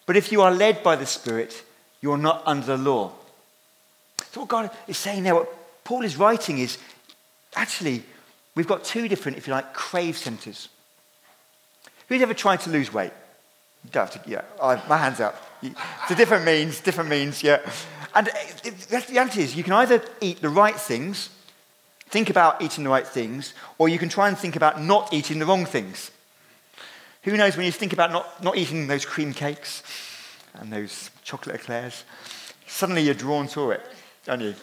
[0.05, 1.63] But if you are led by the Spirit,
[1.99, 3.11] you are not under the law.
[4.31, 6.77] So, what God is saying there, what Paul is writing is
[7.55, 8.03] actually,
[8.53, 10.69] we've got two different, if you like, crave centers.
[12.07, 13.13] Who's ever tried to lose weight?
[13.83, 15.41] You don't have to, yeah, I, my hand's up.
[15.63, 17.67] It's a different means, different means, yeah.
[18.17, 21.29] And uh, the answer is you can either eat the right things
[22.09, 25.39] think about eating the right things, or you can try and think about not eating
[25.39, 26.11] the wrong things.
[27.23, 29.83] Who knows when you think about not, not eating those cream cakes
[30.53, 32.03] and those chocolate eclairs,
[32.65, 33.81] suddenly you're drawn to it,
[34.25, 34.55] don't you?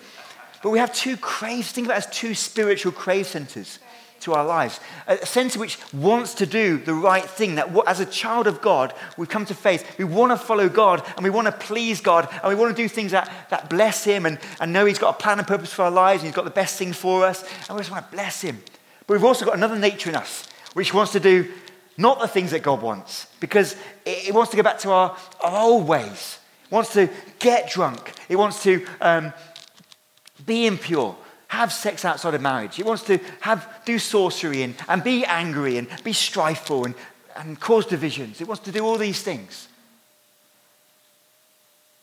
[0.62, 1.72] But we have two craves.
[1.72, 3.78] Think about it as two spiritual crave centers
[4.24, 4.80] to our lives.
[5.06, 7.54] A sense which wants to do the right thing.
[7.54, 9.98] That as a child of God, we've come to faith.
[9.98, 12.82] We want to follow God and we want to please God and we want to
[12.82, 15.72] do things that, that bless Him and, and know He's got a plan and purpose
[15.72, 18.04] for our lives and He's got the best thing for us and we just want
[18.10, 18.62] to bless Him.
[19.06, 21.50] But we've also got another nature in us which wants to do
[21.96, 25.16] not the things that God wants because it, it wants to go back to our,
[25.42, 26.38] our old ways.
[26.64, 27.08] It wants to
[27.38, 28.12] get drunk.
[28.28, 29.32] It wants to um,
[30.46, 31.16] be impure
[31.54, 32.78] have sex outside of marriage.
[32.78, 36.94] It wants to have, do sorcery and, and be angry and be strifeful and,
[37.36, 38.40] and cause divisions.
[38.40, 39.68] It wants to do all these things.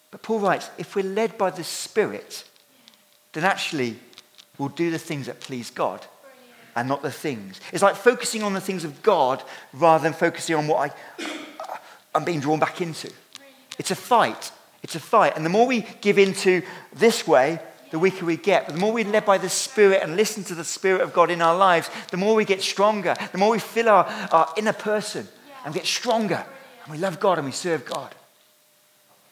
[0.09, 2.43] But Paul writes if we're led by the Spirit,
[3.33, 3.97] then actually
[4.57, 6.05] we'll do the things that please God
[6.75, 7.59] and not the things.
[7.71, 11.77] It's like focusing on the things of God rather than focusing on what I, uh,
[12.13, 13.11] I'm being drawn back into.
[13.77, 14.51] It's a fight.
[14.83, 15.35] It's a fight.
[15.35, 16.61] And the more we give into
[16.93, 17.59] this way,
[17.91, 18.65] the weaker we get.
[18.65, 21.29] But the more we're led by the Spirit and listen to the Spirit of God
[21.29, 24.73] in our lives, the more we get stronger, the more we fill our, our inner
[24.73, 25.27] person
[25.65, 26.43] and get stronger.
[26.83, 28.15] And we love God and we serve God.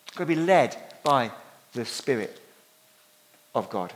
[0.08, 1.32] We've got to be led by
[1.74, 2.40] the Spirit
[3.56, 3.94] of God.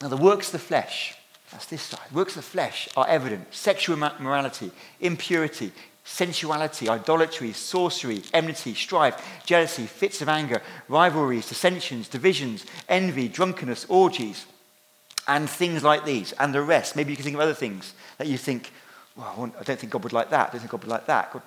[0.00, 1.14] Now, the works of the flesh,
[1.52, 5.72] that's this side, works of the flesh are evident sexual morality, impurity,
[6.04, 14.46] sensuality, idolatry, sorcery, enmity, strife, jealousy, fits of anger, rivalries, dissensions, divisions, envy, drunkenness, orgies,
[15.28, 16.96] and things like these, and the rest.
[16.96, 18.72] Maybe you can think of other things that you think,
[19.16, 21.32] well, I don't think God would like that, I don't think God would like that.
[21.32, 21.42] God,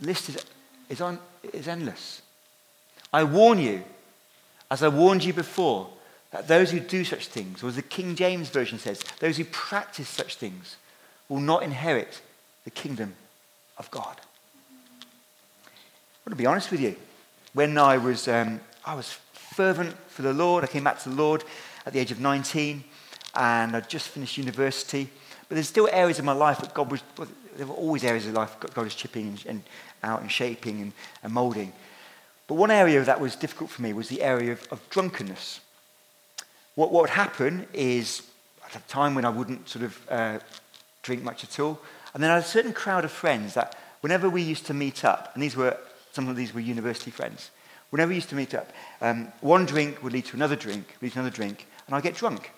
[0.00, 0.44] list is,
[0.88, 1.18] is, on,
[1.52, 2.22] is endless.
[3.12, 3.84] I warn you,
[4.70, 5.88] as I warned you before,
[6.32, 9.44] that those who do such things, or as the King James Version says, those who
[9.44, 10.76] practice such things,
[11.28, 12.20] will not inherit
[12.64, 13.14] the kingdom
[13.78, 14.20] of God.
[16.24, 16.96] Want to be honest with you.
[17.52, 21.14] When I was, um, I was fervent for the Lord, I came back to the
[21.14, 21.44] Lord
[21.86, 22.82] at the age of 19,
[23.34, 25.08] and I'd just finished university.
[25.48, 27.02] But there's still areas of my life that God was,
[27.56, 29.62] there were always areas of life God was chipping and, and
[30.02, 31.72] out and shaping and, and molding.
[32.46, 35.60] But one area that was difficult for me was the area of, of drunkenness.
[36.74, 38.22] What, what would happen is,
[38.64, 40.38] at a time when I wouldn't sort of uh,
[41.02, 41.80] drink much at all,
[42.14, 45.04] and then I had a certain crowd of friends that whenever we used to meet
[45.04, 45.76] up, and these were,
[46.12, 47.50] some of these were university friends,
[47.90, 51.12] whenever we used to meet up, um, one drink would lead to another drink, lead
[51.12, 52.52] to another drink, and I'd get drunk.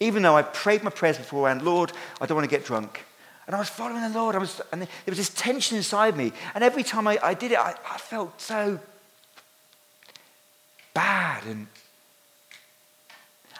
[0.00, 3.04] Even though I prayed my prayers beforehand, Lord, I don't want to get drunk.
[3.46, 4.34] And I was following the Lord.
[4.34, 6.32] I was, and there was this tension inside me.
[6.54, 8.80] And every time I, I did it, I, I felt so
[10.94, 11.44] bad.
[11.44, 11.66] And,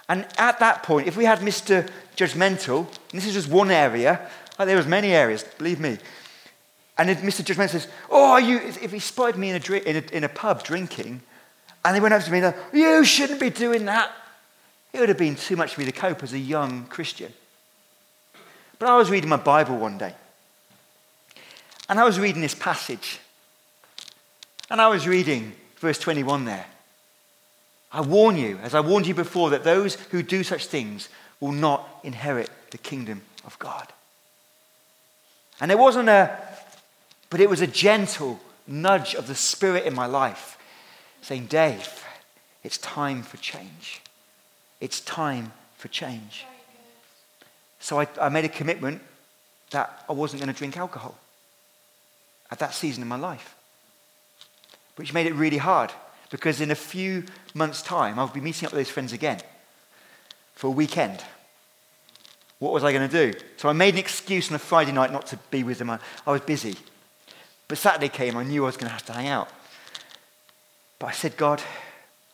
[0.09, 1.89] and at that point, if we had Mr.
[2.17, 5.99] Judgmental, and this is just one area, like there was many areas, believe me.
[6.99, 7.43] And Mr.
[7.43, 10.63] Judgmental says, oh, you, if he spotted me in a, in, a, in a pub
[10.63, 11.23] drinking,
[11.85, 14.13] and they went up to me and said, you shouldn't be doing that.
[14.93, 17.33] It would have been too much for me to cope as a young Christian.
[18.79, 20.15] But I was reading my Bible one day.
[21.89, 23.21] And I was reading this passage.
[24.71, 26.67] And I was reading verse 21 there.
[27.91, 31.09] I warn you, as I warned you before, that those who do such things
[31.41, 33.89] will not inherit the kingdom of God.
[35.61, 36.39] And it wasn't a,
[37.31, 40.59] but it was a gentle nudge of the Spirit in my life
[41.21, 42.05] saying, Dave,
[42.63, 44.01] it's time for change.
[44.81, 46.47] It's time for change.
[47.81, 49.03] So I, I made a commitment
[49.71, 51.17] that I wasn't going to drink alcohol
[52.51, 53.57] at that season in my life,
[54.97, 55.93] which made it really hard
[56.31, 59.41] because in a few months' time, I'll be meeting up with those friends again
[60.55, 61.23] for a weekend.
[62.63, 63.37] What was I going to do?
[63.57, 65.91] So I made an excuse on a Friday night not to be with them.
[65.91, 66.77] I, I was busy.
[67.67, 69.49] But Saturday came, I knew I was going to have to hang out.
[71.01, 71.61] But I said, God,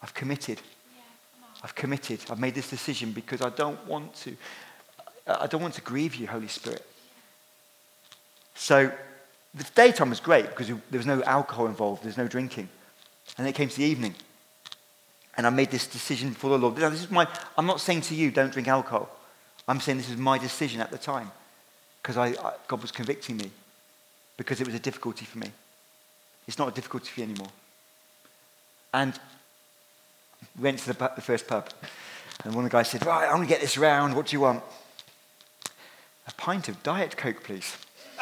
[0.02, 0.60] I've committed.
[1.64, 2.20] I've committed.
[2.28, 4.36] I've made this decision because I don't want to.
[5.26, 6.84] I don't want to grieve you, Holy Spirit.
[8.54, 8.92] So
[9.54, 12.68] the daytime was great because there was no alcohol involved, there's no drinking.
[13.38, 14.14] And then it came to the evening.
[15.38, 16.76] And I made this decision for the Lord.
[16.76, 19.08] Now, this is my, I'm not saying to you, don't drink alcohol.
[19.68, 21.30] I'm saying this was my decision at the time
[22.02, 23.50] because I, I, God was convicting me
[24.38, 25.52] because it was a difficulty for me.
[26.46, 27.50] It's not a difficulty for you anymore.
[28.94, 29.12] And
[30.56, 31.68] we went to the, the first pub.
[32.44, 34.16] And one of the guys said, Right, I'm going to get this round.
[34.16, 34.62] What do you want?
[36.26, 37.76] A pint of Diet Coke, please.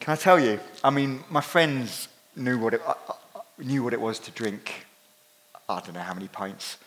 [0.00, 0.60] Can I tell you?
[0.82, 4.86] I mean, my friends knew what it, uh, uh, knew what it was to drink.
[5.68, 6.78] I don't know how many pints.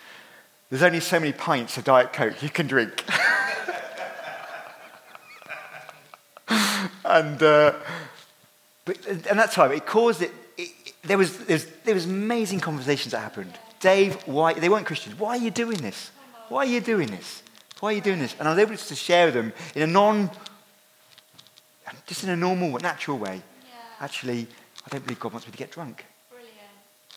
[0.70, 3.04] There's only so many pints of Diet Coke you can drink.
[7.06, 7.74] and, uh,
[8.86, 10.32] but, and that time, it caused it,
[11.04, 13.58] there was, there was, there was amazing conversations that happened.
[13.80, 15.18] Dave, why, they weren't Christians.
[15.18, 16.12] Why are you doing this?
[16.50, 17.42] Why are you doing this?
[17.80, 18.36] Why are you doing this?
[18.38, 20.30] And I was able to share with them in a non,
[22.06, 23.36] just in a normal, natural way.
[23.36, 23.76] Yeah.
[24.02, 24.48] Actually,
[24.86, 26.06] I don't believe God wants me to get drunk.
[26.30, 26.54] Brilliant.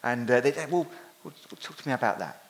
[0.02, 0.86] And uh, they said, well,
[1.24, 2.42] well, talk to me about that.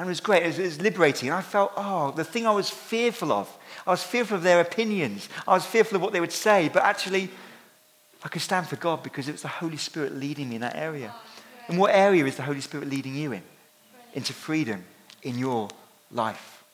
[0.00, 0.44] And it was great.
[0.44, 1.28] It was, it was, liberating.
[1.28, 3.54] And I felt, oh, the thing I was fearful of.
[3.86, 5.28] I was fearful of their opinions.
[5.46, 6.70] I was fearful of what they would say.
[6.72, 7.28] But actually,
[8.24, 10.74] I could stand for God because it was the Holy Spirit leading me in that
[10.74, 11.14] area.
[11.68, 13.42] And what area is the Holy Spirit leading you in?
[14.14, 14.86] Into freedom
[15.22, 15.68] in your
[16.10, 16.64] life.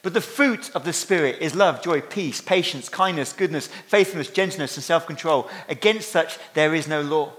[0.00, 4.78] But the fruit of the Spirit is love, joy, peace, patience, kindness, goodness, faithfulness, gentleness,
[4.78, 5.50] and self control.
[5.68, 7.34] Against such there is no law.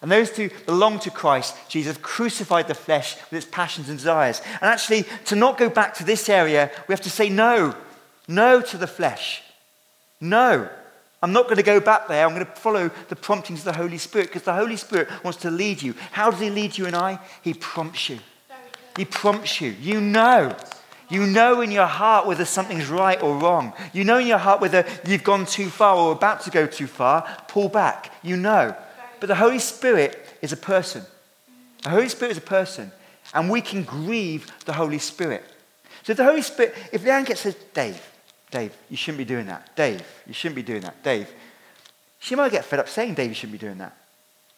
[0.00, 4.40] And those who belong to Christ, Jesus crucified the flesh with its passions and desires.
[4.60, 7.74] And actually, to not go back to this area, we have to say no.
[8.28, 9.42] No to the flesh.
[10.20, 10.68] No.
[11.20, 12.24] I'm not going to go back there.
[12.24, 15.40] I'm going to follow the promptings of the Holy Spirit because the Holy Spirit wants
[15.40, 15.94] to lead you.
[16.12, 17.18] How does He lead you and I?
[17.42, 18.20] He prompts you.
[18.96, 19.74] He prompts you.
[19.80, 20.56] You know.
[21.10, 23.72] You know in your heart whether something's right or wrong.
[23.92, 26.86] You know in your heart whether you've gone too far or about to go too
[26.86, 27.26] far.
[27.48, 28.12] Pull back.
[28.22, 28.76] You know.
[29.20, 31.02] But the Holy Spirit is a person.
[31.82, 32.92] The Holy Spirit is a person.
[33.34, 35.44] And we can grieve the Holy Spirit.
[36.02, 38.00] So if the Holy Spirit, if Leanne gets says, Dave,
[38.50, 39.76] Dave, you shouldn't be doing that.
[39.76, 41.02] Dave, you shouldn't be doing that.
[41.02, 41.28] Dave,
[42.18, 43.96] she might get fed up saying, Dave, you shouldn't be doing that.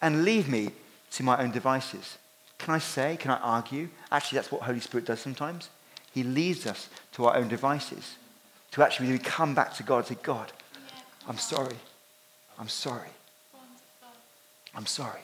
[0.01, 0.70] And leave me
[1.12, 2.18] to my own devices.
[2.59, 3.88] Can I say, can I argue?
[4.12, 5.70] Actually, that's what Holy Spirit does sometimes.
[6.12, 8.16] He leads us to our own devices.
[8.73, 10.53] To actually come back to God and say, God,
[11.27, 11.77] I'm sorry.
[12.59, 13.09] I'm sorry.
[14.74, 15.20] I'm sorry.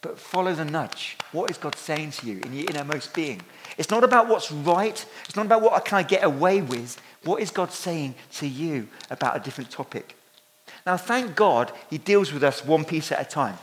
[0.00, 1.16] But follow the nudge.
[1.32, 3.42] What is God saying to you in your innermost being?
[3.76, 5.04] It's not about what's right.
[5.24, 7.00] It's not about what I can I get away with.
[7.24, 10.16] What is God saying to you about a different topic?
[10.86, 13.58] Now, thank God he deals with us one piece at a time.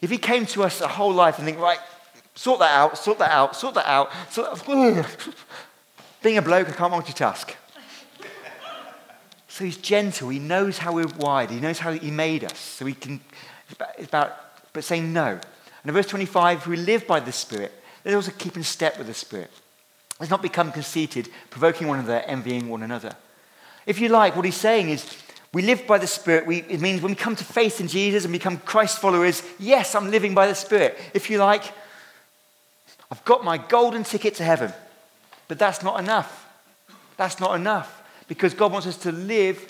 [0.00, 1.78] If he came to us a whole life and think, right,
[2.34, 5.06] sort that out, sort that out, sort that out, sort that,
[6.22, 7.54] being a bloke, I can't multitask.
[9.48, 10.30] so he's gentle.
[10.30, 11.50] He knows how we're wired.
[11.50, 12.58] He knows how he made us.
[12.58, 13.20] So he can,
[13.98, 14.34] it's about,
[14.72, 15.26] but saying no.
[15.26, 15.40] And
[15.84, 17.72] in verse 25, if we live by the Spirit,
[18.04, 19.50] let us also keep in step with the Spirit.
[20.20, 23.14] Let's not become conceited, provoking one another, envying one another.
[23.86, 25.16] If you like, what he's saying is,
[25.52, 26.46] we live by the Spirit.
[26.46, 29.94] We, it means when we come to faith in Jesus and become Christ followers, yes,
[29.94, 30.98] I'm living by the Spirit.
[31.14, 31.64] If you like,
[33.10, 34.72] I've got my golden ticket to heaven.
[35.46, 36.48] But that's not enough.
[37.16, 38.02] That's not enough.
[38.26, 39.66] Because God wants us to live,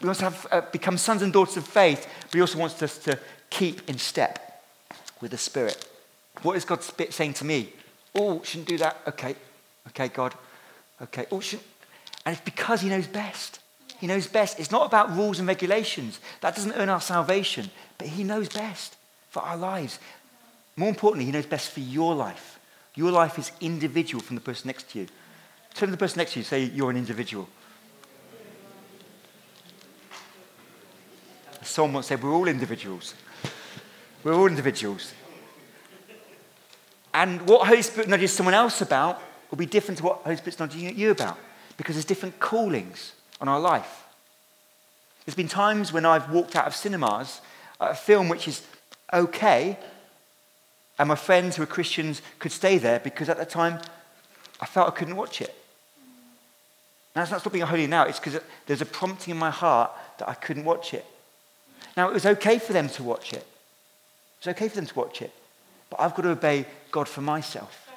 [0.00, 2.82] He wants to have, uh, become sons and daughters of faith, but He also wants
[2.82, 3.18] us to
[3.50, 4.62] keep in step
[5.20, 5.88] with the Spirit.
[6.42, 7.72] What is God saying to me?
[8.14, 9.00] Oh, shouldn't do that.
[9.06, 9.34] Okay,
[9.88, 10.34] Okay, God.
[11.00, 11.26] Okay.
[11.30, 11.42] Oh,
[12.24, 13.60] and it's because He knows best.
[13.98, 14.60] He knows best.
[14.60, 16.20] It's not about rules and regulations.
[16.40, 17.70] That doesn't earn our salvation.
[17.96, 18.96] But He knows best
[19.30, 19.98] for our lives.
[20.76, 22.58] More importantly, He knows best for your life.
[22.94, 25.06] Your life is individual from the person next to you.
[25.74, 27.48] Turn to the person next to you say, You're an individual.
[31.62, 33.14] Someone said, We're all individuals.
[34.28, 35.14] We're all individuals.
[37.14, 40.58] And what Holy Spirit nudges someone else about will be different to what Holy Spirit's
[40.58, 41.38] nudging you about
[41.78, 44.04] because there's different callings on our life.
[45.24, 47.40] There's been times when I've walked out of cinemas,
[47.80, 48.66] a film which is
[49.14, 49.78] okay,
[50.98, 53.80] and my friends who are Christians could stay there because at the time
[54.60, 55.54] I felt I couldn't watch it.
[57.16, 60.28] Now, it's not stopping holy now, it's because there's a prompting in my heart that
[60.28, 61.06] I couldn't watch it.
[61.96, 63.46] Now, it was okay for them to watch it.
[64.38, 65.32] It's okay for them to watch it.
[65.90, 67.88] But I've got to obey God for myself.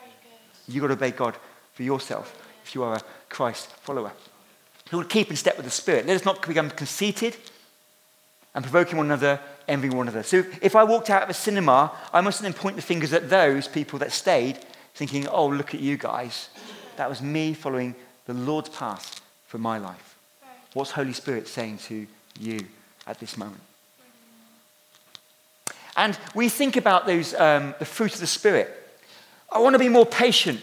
[0.67, 1.35] You've got to obey God
[1.73, 4.11] for yourself if you are a Christ follower.
[4.91, 6.05] We will keep in step with the Spirit.
[6.05, 7.37] Let us not become conceited
[8.53, 10.23] and provoking one another, envying one another.
[10.23, 13.29] So if I walked out of a cinema, I mustn't then point the fingers at
[13.29, 14.57] those people that stayed,
[14.93, 16.49] thinking, oh, look at you guys.
[16.97, 20.17] That was me following the Lord's path for my life.
[20.73, 22.05] What's Holy Spirit saying to
[22.39, 22.59] you
[23.07, 23.61] at this moment?
[25.95, 28.77] And we think about those, um, the fruit of the Spirit.
[29.51, 30.61] I want to be more patient.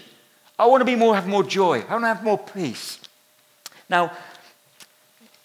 [0.59, 1.85] I want to be more, have more joy.
[1.89, 2.99] I want to have more peace.
[3.89, 4.13] Now,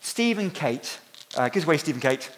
[0.01, 0.99] Steve and Kate,
[1.35, 2.29] uh, give away Steve and Kate,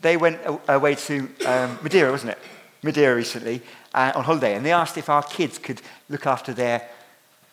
[0.00, 2.38] they went away to um, Madeira, wasn't it?
[2.82, 3.62] Madeira recently
[3.94, 6.88] uh, on holiday, and they asked if our kids could look after their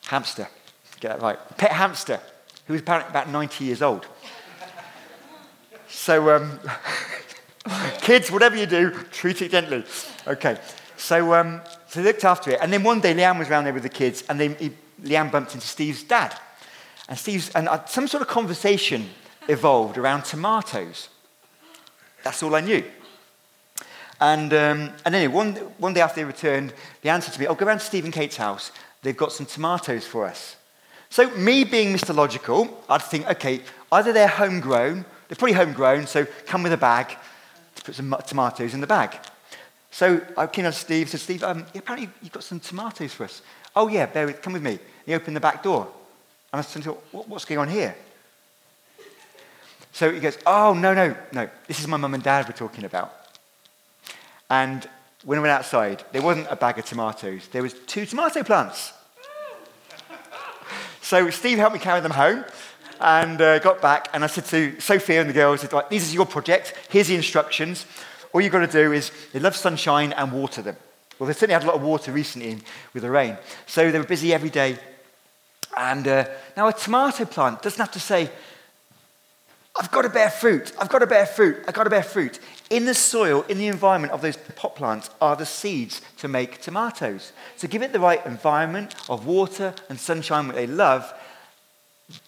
[0.05, 0.47] hamster.
[0.99, 1.39] Get that right.
[1.57, 2.19] Pet hamster,
[2.67, 4.05] who was apparently about 90 years old.
[5.87, 6.59] So, um,
[8.01, 9.84] kids, whatever you do, treat it gently.
[10.28, 10.58] Okay.
[10.97, 12.60] So, um, so they looked after it.
[12.62, 15.32] And then one day, Liam was around there with the kids, and they, he, Leanne
[15.32, 16.38] bumped into Steve's dad.
[17.10, 19.10] And, Steve's, and uh, some sort of conversation
[19.47, 21.10] evolved around tomatoes.
[22.23, 22.84] That's all I knew.
[24.19, 27.56] And, um, and anyway, one, one day after they returned, the answer to me, oh,
[27.56, 28.71] go around to Steve and Kate's house.
[29.01, 30.56] They've got some tomatoes for us.
[31.10, 32.15] So, me being Mr.
[32.15, 37.15] Logical, I'd think, okay, either they're homegrown, they're probably homegrown, so come with a bag
[37.85, 39.17] put some tomatoes in the bag.
[39.91, 43.23] So I came up to Steve, said, Steve, um, apparently you've got some tomatoes for
[43.23, 43.41] us.
[43.75, 44.79] Oh, yeah, bear with, come with me.
[45.05, 45.87] He opened the back door.
[46.51, 47.95] And I said, what, what's going on here?
[49.93, 51.49] So he goes, oh, no, no, no.
[51.67, 53.13] This is my mum and dad we're talking about.
[54.49, 54.86] And
[55.23, 57.47] when we went outside, there wasn't a bag of tomatoes.
[57.51, 58.91] There was two tomato plants.
[61.01, 62.43] so Steve helped me carry them home
[62.99, 64.09] and uh, got back.
[64.13, 66.73] And I said to Sophia and the girls, said, right, this is your project.
[66.89, 67.85] Here's the instructions.
[68.33, 70.77] All you've got to do is they love sunshine and water them.
[71.17, 72.57] Well, they certainly had a lot of water recently
[72.93, 73.37] with the rain.
[73.65, 74.77] So they were busy every day.
[75.77, 76.25] And uh,
[76.57, 78.29] now a tomato plant doesn't have to say,
[79.77, 80.71] I've got to bear fruit.
[80.79, 81.63] I've got to bear fruit.
[81.67, 82.39] I've got to bear fruit.
[82.69, 86.61] In the soil, in the environment of those pot plants are the seeds to make
[86.61, 87.33] tomatoes.
[87.57, 91.13] So give it the right environment of water and sunshine, what they love.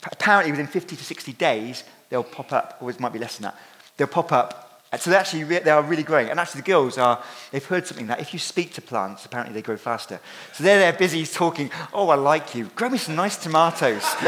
[0.03, 3.43] Apparently, within 50 to 60 days, they'll pop up, or it might be less than
[3.43, 3.59] that.
[3.97, 6.29] They'll pop up so they actually re- they are really growing.
[6.29, 7.21] And actually, the girls are,
[7.51, 10.21] they've heard something that if you speak to plants, apparently they grow faster.
[10.53, 12.71] So they're there busy talking, oh, I like you.
[12.73, 14.03] Grow me some nice tomatoes.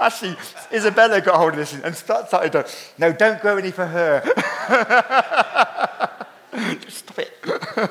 [0.00, 0.34] actually,
[0.72, 2.66] Isabella got hold of this and started to,
[2.98, 4.20] no, don't grow any for her.
[6.88, 7.90] Stop it.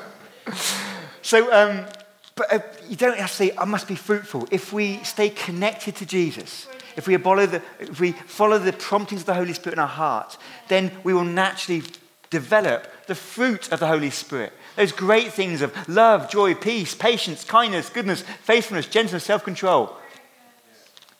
[1.22, 1.86] so, um,
[2.34, 4.48] but uh, you don't have to say, I must be fruitful.
[4.50, 6.66] If we stay connected to Jesus,
[6.96, 10.38] if we, the, if we follow the promptings of the Holy Spirit in our heart,
[10.68, 11.82] then we will naturally
[12.30, 14.52] develop the fruit of the Holy Spirit.
[14.76, 19.96] Those great things of love, joy, peace, patience, kindness, goodness, faithfulness, gentleness, self control.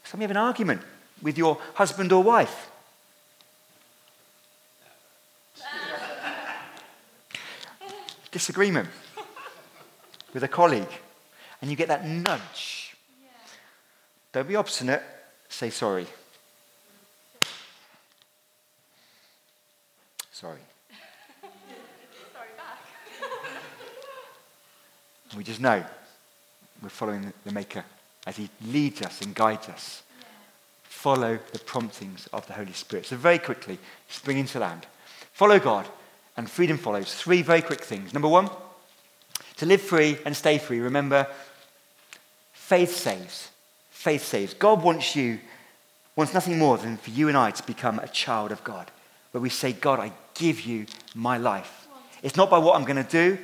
[0.04, 0.80] Some of you have an argument
[1.20, 2.70] with your husband or wife.
[8.30, 8.88] Disagreement
[10.32, 10.92] with a colleague,
[11.60, 12.94] and you get that nudge.
[14.32, 15.02] Don't be obstinate,
[15.52, 16.06] Say sorry.
[20.32, 20.58] Sorry.
[22.32, 22.78] sorry back.
[25.36, 25.84] we just know
[26.82, 27.84] we're following the Maker
[28.26, 30.02] as He leads us and guides us.
[30.18, 30.24] Yeah.
[30.84, 33.04] Follow the promptings of the Holy Spirit.
[33.04, 33.78] So, very quickly,
[34.08, 34.86] spring into land.
[35.34, 35.86] Follow God,
[36.38, 37.12] and freedom follows.
[37.14, 38.14] Three very quick things.
[38.14, 38.48] Number one,
[39.56, 41.26] to live free and stay free, remember,
[42.52, 43.50] faith saves
[44.02, 44.52] faith saves.
[44.52, 45.38] God wants you,
[46.16, 48.90] wants nothing more than for you and I to become a child of God,
[49.30, 51.86] where we say, God, I give you my life.
[52.20, 53.38] It's not by what I'm going to do,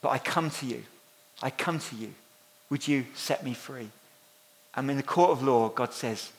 [0.00, 0.84] but I come to you.
[1.42, 2.14] I come to you.
[2.70, 3.90] Would you set me free?
[4.74, 6.32] And in the court of law, God says,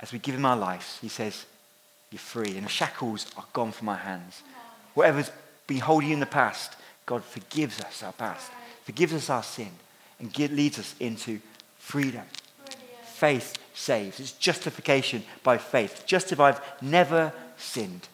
[0.00, 1.46] as we give him our lives, he says,
[2.10, 2.58] You're free.
[2.58, 4.42] And the shackles are gone from our hands.
[4.92, 5.30] Whatever's
[5.66, 6.76] been holding you in the past,
[7.06, 8.50] God forgives us our past,
[8.84, 9.70] forgives us our sin,
[10.18, 11.40] and leads us into
[11.78, 12.24] freedom.
[13.04, 14.20] Faith saves.
[14.20, 16.04] It's justification by faith.
[16.06, 18.08] Just if I've never sinned.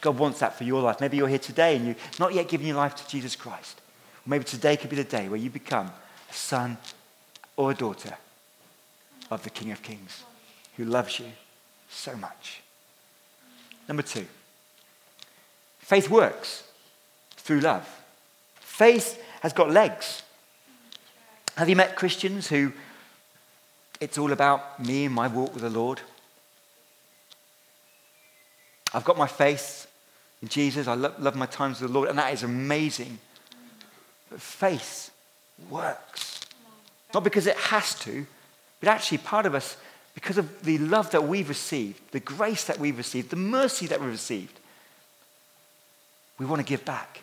[0.00, 1.00] God wants that for your life.
[1.00, 3.80] Maybe you're here today and you've not yet given your life to Jesus Christ.
[4.24, 5.90] Maybe today could be the day where you become
[6.30, 6.76] a son
[7.56, 8.16] or a daughter
[9.30, 10.22] of the King of Kings
[10.76, 11.26] who loves you
[11.88, 12.60] so much.
[13.88, 14.26] Number two,
[15.78, 16.62] faith works
[17.48, 17.88] through love.
[18.60, 20.22] Faith has got legs.
[21.56, 22.74] Have you met Christians who
[24.02, 26.02] it's all about me and my walk with the Lord?
[28.92, 29.90] I've got my faith
[30.42, 30.86] in Jesus.
[30.86, 33.18] I love, love my times with the Lord, and that is amazing.
[34.28, 35.10] But faith
[35.70, 36.42] works.
[37.14, 38.26] Not because it has to,
[38.80, 39.78] but actually part of us,
[40.14, 44.00] because of the love that we've received, the grace that we've received, the mercy that
[44.00, 44.60] we've received,
[46.38, 47.22] we want to give back.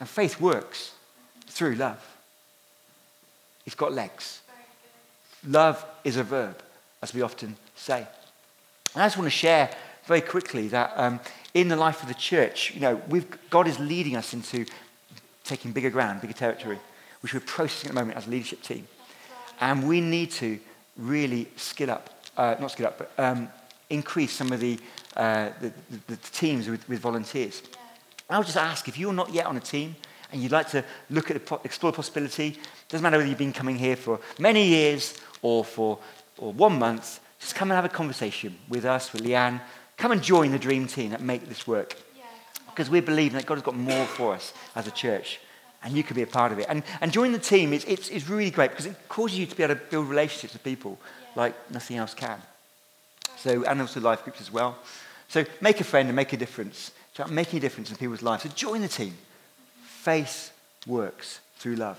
[0.00, 0.94] And faith works
[1.46, 2.04] through love.
[3.66, 4.40] It's got legs.
[5.46, 6.60] Love is a verb,
[7.02, 8.06] as we often say.
[8.94, 9.70] And I just want to share
[10.06, 11.20] very quickly that um,
[11.54, 13.00] in the life of the church, you know,
[13.48, 14.66] God is leading us into
[15.44, 16.78] taking bigger ground, bigger territory,
[17.20, 18.88] which we're processing at the moment as a leadership team.
[19.60, 20.58] And we need to
[20.96, 23.48] really skill up, uh, not skill up, but um,
[23.90, 24.78] increase some of the,
[25.16, 27.62] uh, the, the, the, teams with, with volunteers.
[28.30, 29.96] I would just ask if you're not yet on a team,
[30.32, 32.56] and you'd like to look at the, explore the possibility,
[32.88, 35.98] doesn't matter whether you've been coming here for many years or for
[36.40, 39.60] or one month, just come and have a conversation with us, with Leanne.
[39.96, 41.96] Come and join the dream team that make this work.
[42.66, 45.40] Because we believe that God has got more for us as a church.
[45.82, 46.66] And you can be a part of it.
[46.68, 49.56] And, and joining the team is it's, it's really great because it causes you to
[49.56, 51.42] be able to build relationships with people yeah.
[51.42, 52.40] like nothing else can.
[53.36, 54.78] So, and also life groups as well.
[55.28, 56.92] So make a friend and make a difference.
[57.20, 58.44] Start making a difference in people's lives.
[58.44, 59.14] So join the team.
[59.82, 60.52] Faith
[60.86, 61.98] works through love.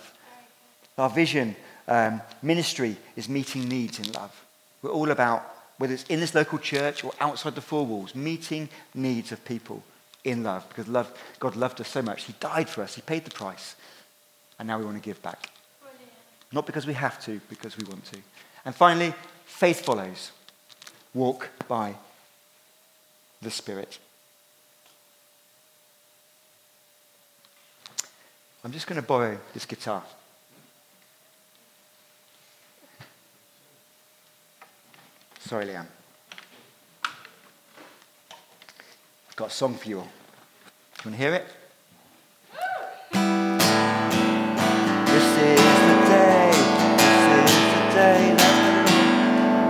[0.98, 1.56] Our vision
[1.88, 4.34] um, ministry is meeting needs in love.
[4.82, 5.44] We're all about,
[5.78, 9.84] whether it's in this local church or outside the four walls, meeting needs of people
[10.24, 12.24] in love because love, God loved us so much.
[12.24, 13.76] He died for us, He paid the price,
[14.58, 15.52] and now we want to give back.
[15.82, 16.14] Brilliant.
[16.52, 18.18] Not because we have to, because we want to.
[18.66, 19.14] And finally,
[19.46, 20.32] faith follows.
[21.14, 21.94] Walk by
[23.40, 24.00] the Spirit.
[28.64, 30.04] I'm just going to borrow this guitar.
[35.40, 35.88] Sorry, Liam.
[37.04, 37.12] I've
[39.36, 40.06] got a song for you all.
[40.06, 40.12] You
[41.10, 41.48] want to hear it?
[45.08, 46.52] This is the day.
[46.98, 48.22] This is the day.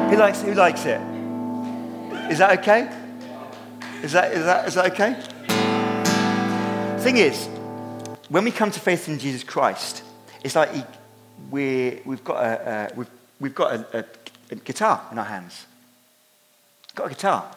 [0.10, 0.46] Who likes, it?
[0.48, 1.00] who likes it?
[2.30, 2.90] Is that okay?
[4.04, 5.16] Is that, is that, is that okay?
[7.02, 7.48] Thing is,
[8.32, 10.04] when we come to faith in Jesus Christ,
[10.42, 10.84] it's like he,
[11.52, 13.10] we we've got, a, a, we've,
[13.42, 14.06] we've got a, a,
[14.52, 15.66] a guitar in our hands.
[16.96, 17.54] Got a guitar.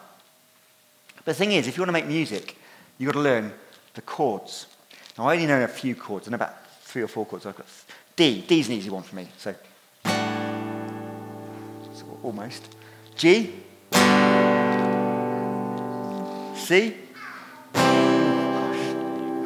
[1.15, 2.57] But the thing is, if you want to make music,
[2.97, 3.53] you've got to learn
[3.93, 4.67] the chords.
[5.17, 6.27] Now, I only know a few chords.
[6.27, 7.45] I know about three or four chords.
[7.45, 7.67] I've got
[8.17, 8.41] D.
[8.41, 9.29] D's an easy one for me.
[9.37, 9.55] So,
[11.93, 12.75] so almost.
[13.15, 13.53] G.
[16.57, 16.97] C.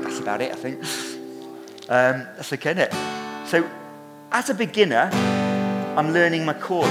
[0.02, 0.84] That's about it, I think.
[1.90, 2.94] Um, that's okay, it?
[3.48, 3.68] So,
[4.32, 5.10] as a beginner,
[5.98, 6.88] I'm learning my chords.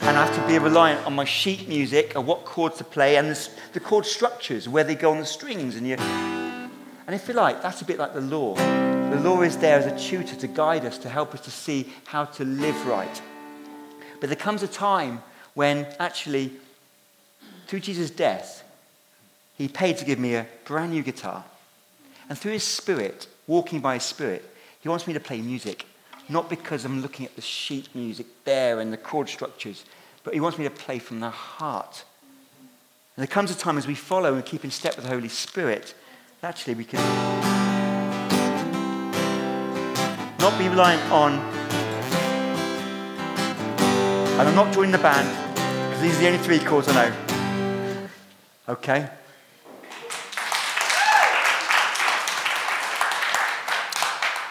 [0.00, 3.16] And I have to be reliant on my sheet music of what chords to play
[3.16, 5.76] and the, the chord structures, where they go on the strings.
[5.76, 8.56] And, you, and if you like, that's a bit like the law.
[8.56, 11.90] The law is there as a tutor to guide us, to help us to see
[12.04, 13.22] how to live right.
[14.20, 15.22] But there comes a time
[15.54, 16.52] when actually,
[17.68, 18.64] through Jesus' death,
[19.56, 21.44] he paid to give me a brand new guitar.
[22.28, 24.48] And through his spirit, walking by his spirit,
[24.80, 25.86] he wants me to play music.
[26.28, 29.84] Not because I'm looking at the sheet music there and the chord structures,
[30.24, 32.04] but he wants me to play from the heart.
[33.16, 35.28] And there comes a time as we follow and keep in step with the Holy
[35.28, 35.94] Spirit,
[36.42, 36.98] actually we can
[40.38, 41.34] not be reliant on,
[44.38, 45.28] and I'm not joining the band,
[45.88, 48.08] because these are the only three chords I know.
[48.68, 49.08] Okay?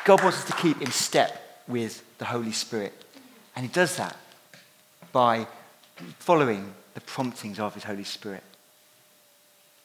[0.03, 2.93] God wants us to keep in step with the Holy Spirit.
[3.55, 4.15] And He does that
[5.11, 5.47] by
[6.19, 8.43] following the promptings of His Holy Spirit.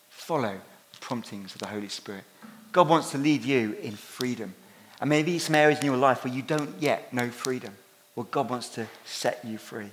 [0.08, 0.54] Follow
[0.92, 2.24] the promptings of the Holy Spirit.
[2.72, 4.54] God wants to lead you in freedom.
[5.00, 7.74] And maybe some areas in your life where you don't yet know freedom.
[8.14, 9.90] Well, God wants to set you free.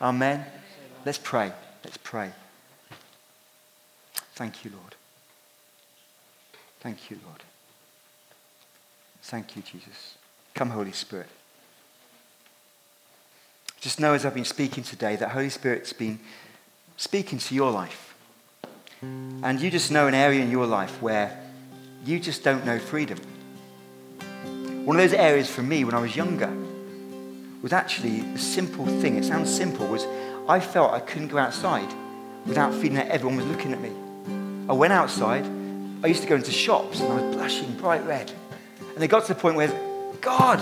[0.00, 0.44] Amen.
[1.06, 1.52] Let's pray.
[1.84, 2.32] Let's pray.
[4.34, 4.94] Thank you, Lord.
[6.80, 7.42] Thank you, Lord.
[9.22, 10.16] Thank you, Jesus.
[10.54, 11.28] Come, Holy Spirit.
[13.80, 16.20] Just know as I've been speaking today that Holy Spirit's been
[16.96, 18.14] speaking to your life.
[19.00, 21.40] And you just know an area in your life where
[22.04, 23.18] you just don't know freedom.
[24.84, 26.52] One of those areas for me when I was younger
[27.62, 29.16] was actually a simple thing.
[29.16, 30.06] It sounds simple, was
[30.48, 31.92] I felt I couldn't go outside
[32.46, 33.92] without feeling that everyone was looking at me.
[34.68, 35.44] I went outside.
[36.04, 38.32] I used to go into shops and I was blushing bright red.
[38.92, 39.68] And they got to the point where,
[40.20, 40.60] God,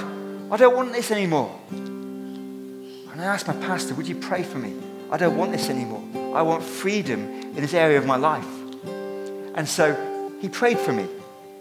[0.50, 1.58] I don't want this anymore.
[1.70, 4.74] And I asked my pastor, Would you pray for me?
[5.10, 6.02] I don't want this anymore.
[6.36, 8.46] I want freedom in this area of my life.
[9.54, 11.06] And so he prayed for me.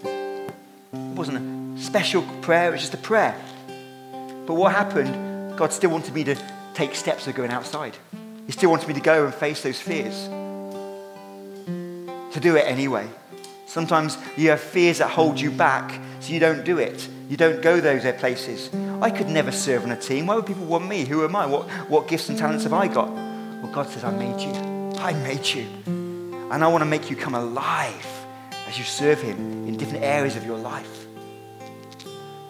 [0.03, 0.53] It
[0.93, 3.36] wasn't a special prayer, it was just a prayer.
[4.45, 6.36] But what happened, God still wanted me to
[6.74, 7.97] take steps of going outside.
[8.45, 10.28] He still wanted me to go and face those fears.
[12.34, 13.07] To do it anyway.
[13.70, 17.07] Sometimes you have fears that hold you back, so you don't do it.
[17.30, 18.74] You don't go those places.
[18.99, 20.26] I could never serve on a team.
[20.26, 21.05] Why would people want me?
[21.05, 21.45] Who am I?
[21.45, 23.11] What, what gifts and talents have I got?
[23.11, 24.51] Well, God says, I made you.
[24.99, 25.67] I made you.
[25.86, 28.07] And I want to make you come alive
[28.67, 31.05] as you serve Him in different areas of your life.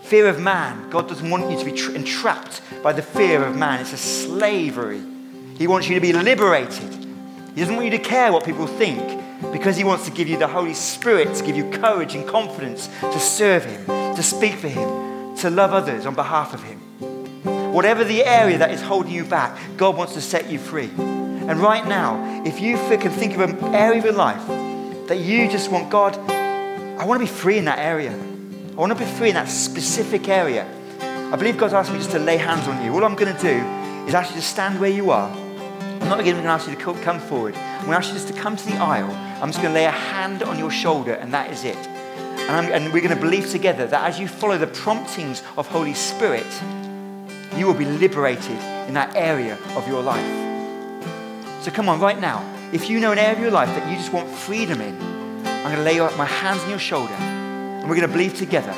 [0.03, 0.89] Fear of man.
[0.89, 3.81] God doesn't want you to be tra- entrapped by the fear of man.
[3.81, 5.03] It's a slavery.
[5.57, 6.93] He wants you to be liberated.
[7.55, 9.18] He doesn't want you to care what people think
[9.51, 12.87] because He wants to give you the Holy Spirit to give you courage and confidence
[13.01, 13.85] to serve Him,
[14.15, 16.79] to speak for Him, to love others on behalf of Him.
[17.73, 20.89] Whatever the area that is holding you back, God wants to set you free.
[20.97, 24.45] And right now, if you can think of an area of your life
[25.07, 28.11] that you just want God, I want to be free in that area.
[28.11, 30.67] I want to be free in that specific area.
[31.01, 32.93] I believe God's asked me just to lay hands on you.
[32.93, 33.47] All I'm going to do
[34.07, 35.29] is you to stand where you are.
[35.29, 37.55] I'm not even going to ask you to come forward.
[37.89, 39.09] Going ask you just to come to the aisle.
[39.41, 41.75] I'm just going to lay a hand on your shoulder, and that is it.
[41.75, 45.95] And, and, we're going to believe together that as you follow the promptings of Holy
[45.95, 46.45] Spirit,
[47.57, 51.63] you will be liberated in that area of your life.
[51.63, 53.95] So come on, right now, if you know an area of your life that you
[53.95, 54.95] just want freedom in,
[55.47, 58.75] I'm going to lay my hands on your shoulder, and we're going to believe together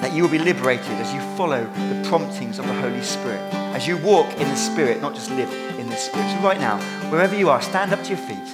[0.00, 3.86] that you will be liberated as you follow the promptings of the Holy Spirit, as
[3.86, 5.48] you walk in the Spirit, not just live
[5.90, 6.42] the Spirit.
[6.42, 6.78] Right now,
[7.10, 8.46] wherever you are, stand up to your feet.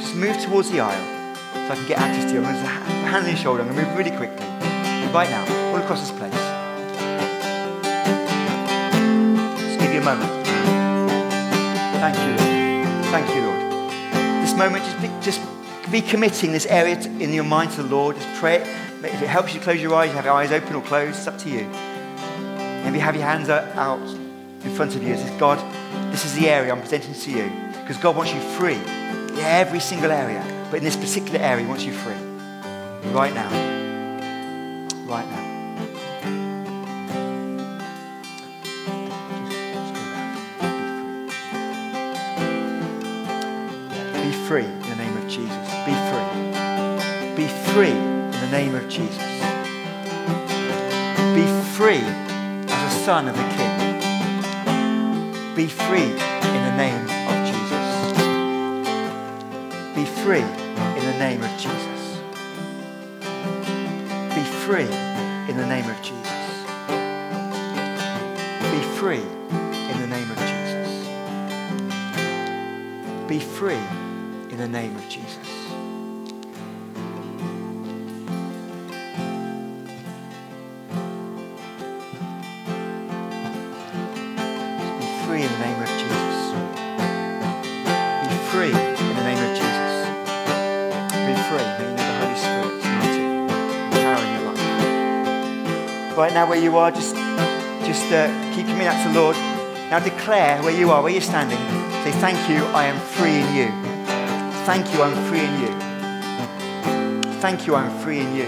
[0.00, 2.44] Just move towards the aisle so I can get access to you.
[2.44, 3.62] I'm going to hand on your shoulder.
[3.62, 4.46] I'm going to move really quickly.
[5.12, 6.32] Right now, all across this place.
[9.58, 10.30] Just give you a moment.
[12.00, 13.04] Thank you, Lord.
[13.06, 13.60] Thank you, Lord.
[14.44, 15.40] This moment, just be, just
[15.90, 18.16] be committing this area to, in your mind to the Lord.
[18.16, 18.66] Just pray it.
[19.02, 21.26] If it helps you close your eyes, you have your eyes open or closed, it's
[21.26, 21.66] up to you.
[22.84, 23.98] Maybe have your hands out
[24.64, 25.16] in front of you.
[25.16, 25.58] Says, God,
[26.22, 27.50] this is the area I'm presenting to you.
[27.80, 30.44] Because God wants you free in every single area.
[30.70, 32.12] But in this particular area, He wants you free.
[33.12, 33.48] Right now.
[35.06, 35.46] Right now.
[44.22, 45.68] Be free in the name of Jesus.
[45.86, 46.28] Be free.
[47.34, 49.16] Be free in the name of Jesus.
[51.34, 52.04] Be free
[52.68, 53.79] as a son of the King.
[55.60, 57.88] Be free in the name of Jesus.
[59.94, 62.18] Be free in the name of Jesus.
[64.34, 64.90] Be free
[65.50, 66.64] in the name of Jesus.
[68.72, 69.26] Be free
[69.90, 71.06] in the name of Jesus.
[73.28, 73.84] Be free
[74.48, 75.49] in the name of Jesus.
[91.60, 93.16] Be free in the Holy Spirit tonight,
[93.92, 96.16] empowering your life.
[96.16, 97.14] Right now, where you are, just,
[97.84, 99.36] just uh, keep coming out to the Lord.
[99.90, 101.58] Now declare where you are, where you're standing.
[102.04, 103.68] Say, "Thank you, I am free in you."
[104.64, 105.72] Thank you, I'm free in you.
[107.40, 108.44] Thank you, I'm free in you.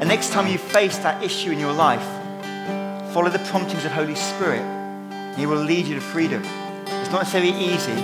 [0.00, 2.06] And next time you face that issue in your life,
[3.12, 4.62] follow the promptings of Holy Spirit.
[5.36, 6.42] He will lead you to freedom.
[6.86, 7.94] It's not necessarily easy,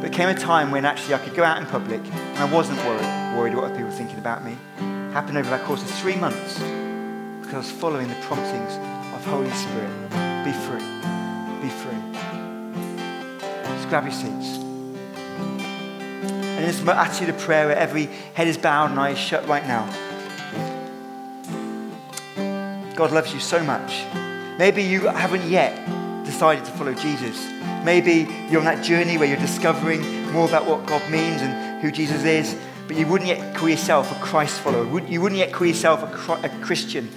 [0.00, 2.78] but came a time when actually I could go out in public and I wasn't
[2.84, 3.00] worried,
[3.34, 4.56] worried what other people thinking about me.
[5.12, 6.54] Happened over the course of three months
[7.40, 8.74] because I was following the promptings
[9.14, 9.90] of Holy Spirit.
[10.44, 10.84] Be free.
[11.62, 11.98] Be free.
[13.76, 14.58] Just grab your seats.
[16.54, 19.66] And in this attitude of prayer where every head is bowed and eyes shut right
[19.66, 19.84] now.
[22.94, 24.04] God loves you so much.
[24.58, 25.74] Maybe you haven't yet
[26.24, 27.44] decided to follow Jesus.
[27.84, 31.90] Maybe you're on that journey where you're discovering more about what God means and who
[31.90, 32.56] Jesus is,
[32.86, 35.00] but you wouldn't yet call yourself a Christ follower.
[35.00, 37.10] You wouldn't yet call yourself a, Christian.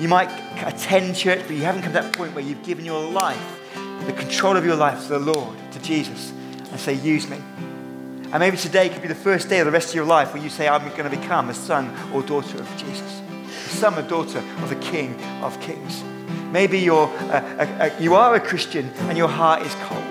[0.00, 0.28] You might
[0.64, 3.60] attend church, but you haven't come to that point where you've given your life,
[4.06, 6.32] the control of your life to the Lord, to Jesus,
[6.70, 7.38] and say, Use me.
[8.34, 10.42] And maybe today could be the first day of the rest of your life where
[10.42, 14.02] you say, I'm going to become a son or daughter of Jesus, a son or
[14.02, 16.02] daughter of the King of Kings.
[16.50, 20.02] Maybe you're a, a, a, you are a Christian and your heart is cold.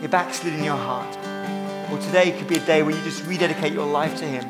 [0.00, 1.18] You're backsliding your heart.
[1.90, 4.44] Or today could be a day where you just rededicate your life to Him.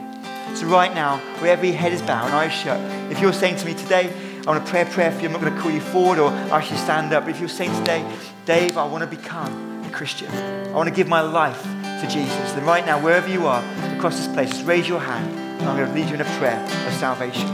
[0.57, 2.81] So, right now, where every head is bowed and eyes shut,
[3.11, 4.13] if you're saying to me today,
[4.47, 6.19] I want to pray a prayer for you, I'm not going to call you forward
[6.19, 7.25] or ask you to stand up.
[7.25, 8.07] But if you're saying today,
[8.45, 12.53] Dave, I want to become a Christian, I want to give my life to Jesus,
[12.53, 13.63] then right now, wherever you are
[13.97, 16.39] across this place, just raise your hand and I'm going to lead you in a
[16.39, 17.49] prayer of salvation.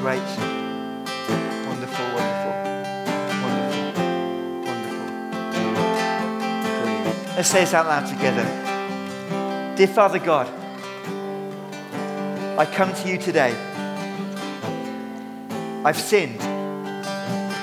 [0.00, 0.55] Great.
[7.36, 8.44] Let's say this out loud together.
[9.76, 10.46] Dear Father God,
[12.58, 13.54] I come to you today.
[15.84, 16.40] I've sinned.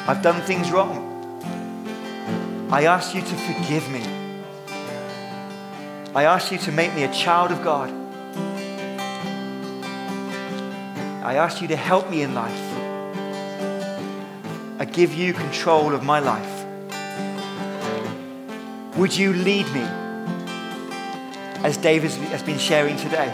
[0.08, 1.10] I've done things wrong.
[2.72, 4.04] I ask you to forgive me.
[6.14, 7.90] I ask you to make me a child of God.
[11.24, 12.64] I ask you to help me in life.
[14.80, 16.53] I give you control of my life.
[18.98, 19.82] Would you lead me
[21.64, 23.34] as David has been sharing today?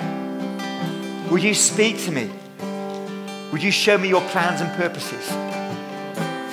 [1.30, 2.32] Would you speak to me?
[3.52, 5.28] Would you show me your plans and purposes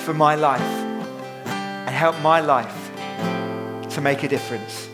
[0.03, 2.91] for my life and help my life
[3.91, 4.89] to make a difference?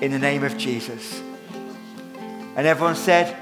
[0.00, 1.20] In the name of Jesus.
[2.54, 3.36] And everyone said,